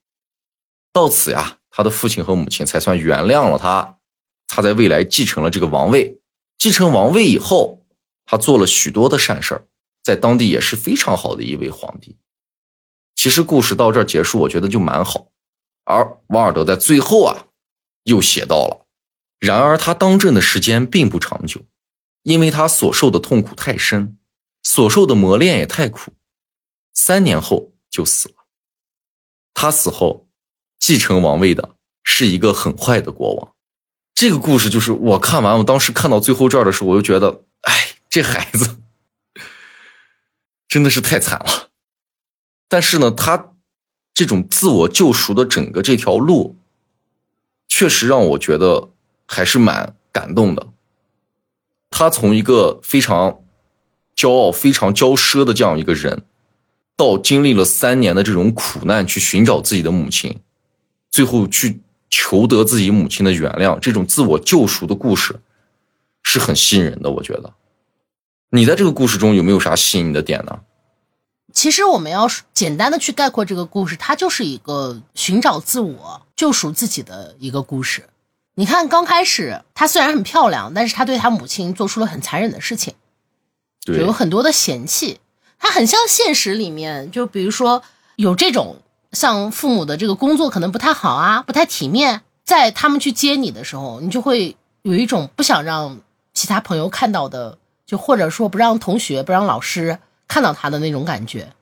[0.94, 1.57] 到此呀。
[1.78, 4.00] 他的父亲和母亲才算原谅了他，
[4.48, 6.20] 他在未来继承了这个王位。
[6.58, 7.86] 继承王位以后，
[8.26, 9.68] 他做了许多的善事儿，
[10.02, 12.18] 在当地也是非常好的一位皇帝。
[13.14, 15.28] 其实故事到这儿结束，我觉得就蛮好。
[15.84, 17.46] 而王尔德在最后啊，
[18.06, 18.88] 又写到了：
[19.38, 21.62] 然而他当政的时间并不长久，
[22.24, 24.18] 因为他所受的痛苦太深，
[24.64, 26.14] 所受的磨练也太苦，
[26.96, 28.48] 三年后就死了。
[29.54, 30.27] 他死后。
[30.80, 31.72] 继承王位的
[32.04, 33.54] 是一个很坏的国王，
[34.14, 37.74] 这个故事就是我看完，我当时看到最后这儿的时候，我就觉得，哎，
[38.10, 38.78] 这孩子
[40.68, 41.70] 真的是太惨了。
[42.70, 43.54] 但是呢，他
[44.14, 46.58] 这种自我救赎的整个这条路，
[47.68, 48.90] 确实让我觉得
[49.26, 50.68] 还是蛮感动的。
[51.90, 53.42] 他从一个非常
[54.16, 56.24] 骄傲、非常骄奢的这样一个人，
[56.96, 60.40] 到经历了三年的这种苦难，去寻找自己的母亲。
[61.18, 65.40] 最后去求得自己母亲的原谅，这种自我救赎的故事
[66.22, 67.10] 是很吸引人的。
[67.10, 67.56] 我觉得，
[68.52, 70.60] 你在这个故事中有没有啥吸引你的点呢？
[71.52, 78.04] 其实我们要简单的去概括这个故事，它就是一个寻找自我、救赎自己的一个故事。
[78.54, 82.94] 你看，刚开始她虽然很漂亮，但是她对她母亲做出了很残忍的事情，
[83.88, 85.20] 有很多的嫌弃。
[85.58, 87.82] 她很像现实里面，就比如说
[88.18, 88.84] 有这种。
[89.12, 96.00] 像父母的这个工作可能不太好啊，不太体面，在他们去接你的时候，你就会有一种不想让
[96.34, 101.54] 其他朋友看到的，就或者说不让同学、不让老师看到他的那种感觉。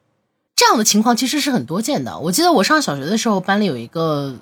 [0.56, 2.18] 这样的情况其实是很多见的。
[2.20, 4.36] 我记得我上小学的时候，班里有一个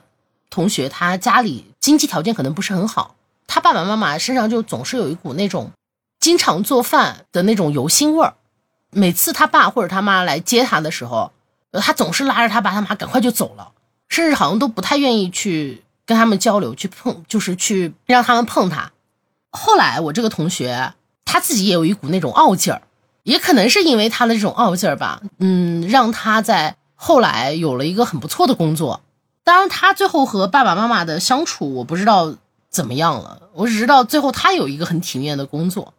[0.50, 3.16] 同学，他家里经济条件可能不是很好，
[3.48, 5.72] 他爸爸妈妈身上就总是有一股那种
[6.20, 8.36] 经常做饭的那种油腥味儿。
[8.92, 11.33] 每次他爸或者他妈来接他的时候，
[11.80, 13.72] 他总是拉着他爸他妈赶快就走了，
[14.10, 18.92] 甚至好像都不太愿意去跟他们交流，去碰，就是去让他们碰他。
[19.50, 20.94] 后来我这个同学
[21.26, 22.82] 他自己也有一股那种傲劲儿，
[23.24, 29.02] 也可能是因为他的这种傲劲儿吧，嗯，让他在后来有了一个很不错的工作。
[29.44, 32.36] 当然，他最后和爸爸妈妈的相处我不知道
[32.70, 35.94] 怎么样了，我只知道最后他有一个很体面的工作。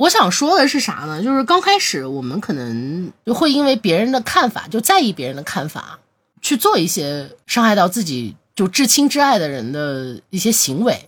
[0.00, 1.22] 我想说的是啥呢？
[1.22, 5.98] 就是刚开始我们可能就会因为别人的看法，就在意别人的看法，
[6.40, 11.06] 去做一些伤害到自己就至亲至爱的人的一些行为。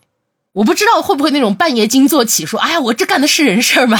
[0.52, 3.98] 我不知道会不会那种半夜惊坐起，说：“哎呀，我这干的是人事吗？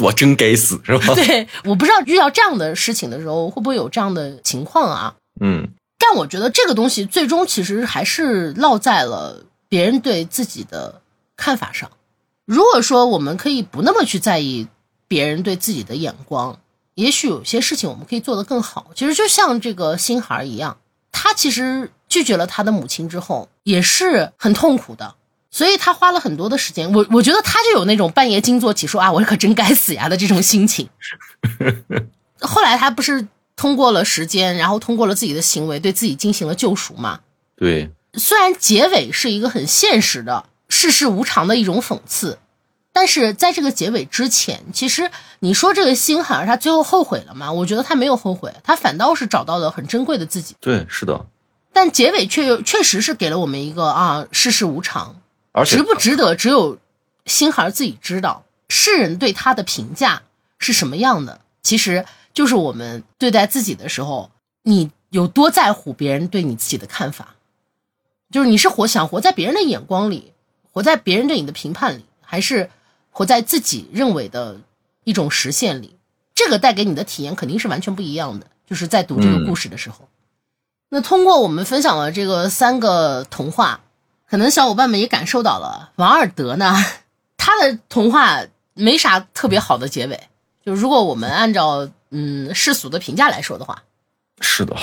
[0.00, 5.14] 我真该死，是吧？” 对，我不知道遇到这样的事情的时候会不会有这样的情况啊？
[5.40, 5.68] 嗯，
[6.00, 11.00] 但我觉得这个东西最终其实还是落在了别人对自己的
[11.36, 11.88] 看法上。
[12.44, 14.66] 如果说我们可以不那么去在意
[15.06, 16.58] 别人对自己的眼光，
[16.94, 18.90] 也许有些事情我们可以做得更好。
[18.94, 20.78] 其实就像这个星孩一样，
[21.12, 25.14] 他其实拒绝了他的母亲之后，也是很痛苦的，
[25.50, 26.92] 所以他花了很多的时间。
[26.92, 30.88] 我我觉得他就有那种半夜惊坐起说啊，我可真该死呀的这种心情。
[32.40, 37.20] 后来他不是通过了时间，然后通过了自己的行为，对自己进行了救赎嘛？
[37.56, 37.90] 对。
[38.14, 40.46] 虽然结尾是一个很现实的。
[40.74, 42.38] 世事无常的一种讽刺，
[42.94, 45.10] 但是在这个结尾之前，其实
[45.40, 47.52] 你说这个星海他最后后悔了吗？
[47.52, 50.56] 我觉得他没有后悔，他反倒是找到了很珍贵的自己。
[50.60, 51.26] 对，是的。
[51.74, 55.20] 但结尾却确实是给了我们一个啊，世事无常，
[55.52, 56.78] 而值不值得，只有
[57.26, 58.44] 星海自己知道。
[58.70, 60.22] 世人对他的评价
[60.58, 64.30] 是什么样的，其实就是我们对待自己的时候，
[64.62, 67.34] 你有多在乎别人对你自己的看法，
[68.30, 70.31] 就是你是活想活在别人的眼光里。
[70.72, 72.70] 活在别人对你的评判里，还是
[73.10, 74.60] 活在自己认为的
[75.04, 75.96] 一种实现里？
[76.34, 78.46] 这个带给你的体验肯定是完全不一样的。
[78.64, 80.08] 就是在读这个故事的时候，
[80.88, 83.80] 那通过我们分享了这个三个童话，
[84.26, 86.74] 可能小伙伴们也感受到了，王尔德呢，
[87.36, 88.42] 他的童话
[88.72, 90.28] 没啥特别好的结尾。
[90.64, 93.82] 就如果我们按照嗯世俗的评价来说的话，
[94.40, 94.74] 是的，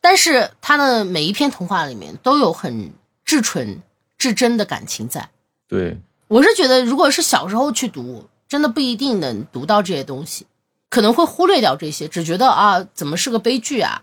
[0.00, 2.92] 但是他的每一篇童话里面都有很
[3.24, 3.80] 至纯、
[4.20, 5.30] 至真的感情在。
[5.66, 5.98] 对，
[6.28, 10.46] 我是觉得，如果是小时候去读，真的不一定能读到这些东西，
[10.90, 14.02] 可能会忽略掉这些，只觉得啊，怎么是个悲剧啊？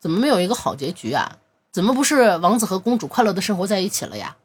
[0.00, 1.36] 怎么没有一个好结局啊？
[1.70, 4.36] 怎么不是王子和公主快乐的生活在一起了呀？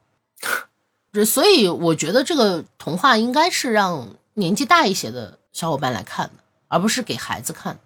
[1.25, 7.79] 所以我觉得这个童话应该是让年纪大一些的小伙伴来看的，而不是给孩子看。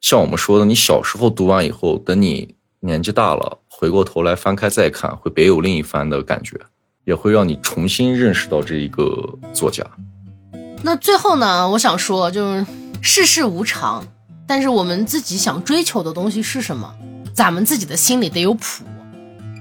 [0.00, 6.60] 像我们说的，你小时候读完以后，等你年纪大了，回过头来翻开再看，会别有另一番的感觉，
[7.04, 9.06] 也会让你重新认识到这一个
[9.52, 9.84] 作家。
[10.82, 12.66] 那最后呢，我想说，就是
[13.00, 14.04] 世事无常，
[14.46, 16.92] 但是我们自己想追求的东西是什么？
[17.32, 18.84] 咱们自己的心里得有谱。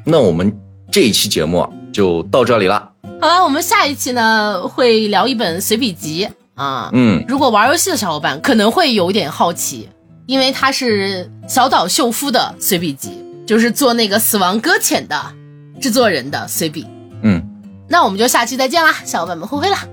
[0.04, 0.52] 那我们
[0.92, 2.92] 这一期节目啊，就到这里了。
[3.22, 6.90] 好了，我们下一期呢会聊一本随笔集啊。
[6.92, 9.88] 嗯，如果玩游戏的小伙伴可能会有点好奇，
[10.26, 15.34] 因为它是小岛秀夫的随笔集，就是做那个《死亡搁浅》的
[15.80, 16.86] 制作人的随笔。
[17.24, 17.44] 嗯。
[17.88, 19.86] 那我们就下期再见啦小伙伴们挥挥啦。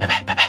[0.00, 0.45] 拜拜拜拜。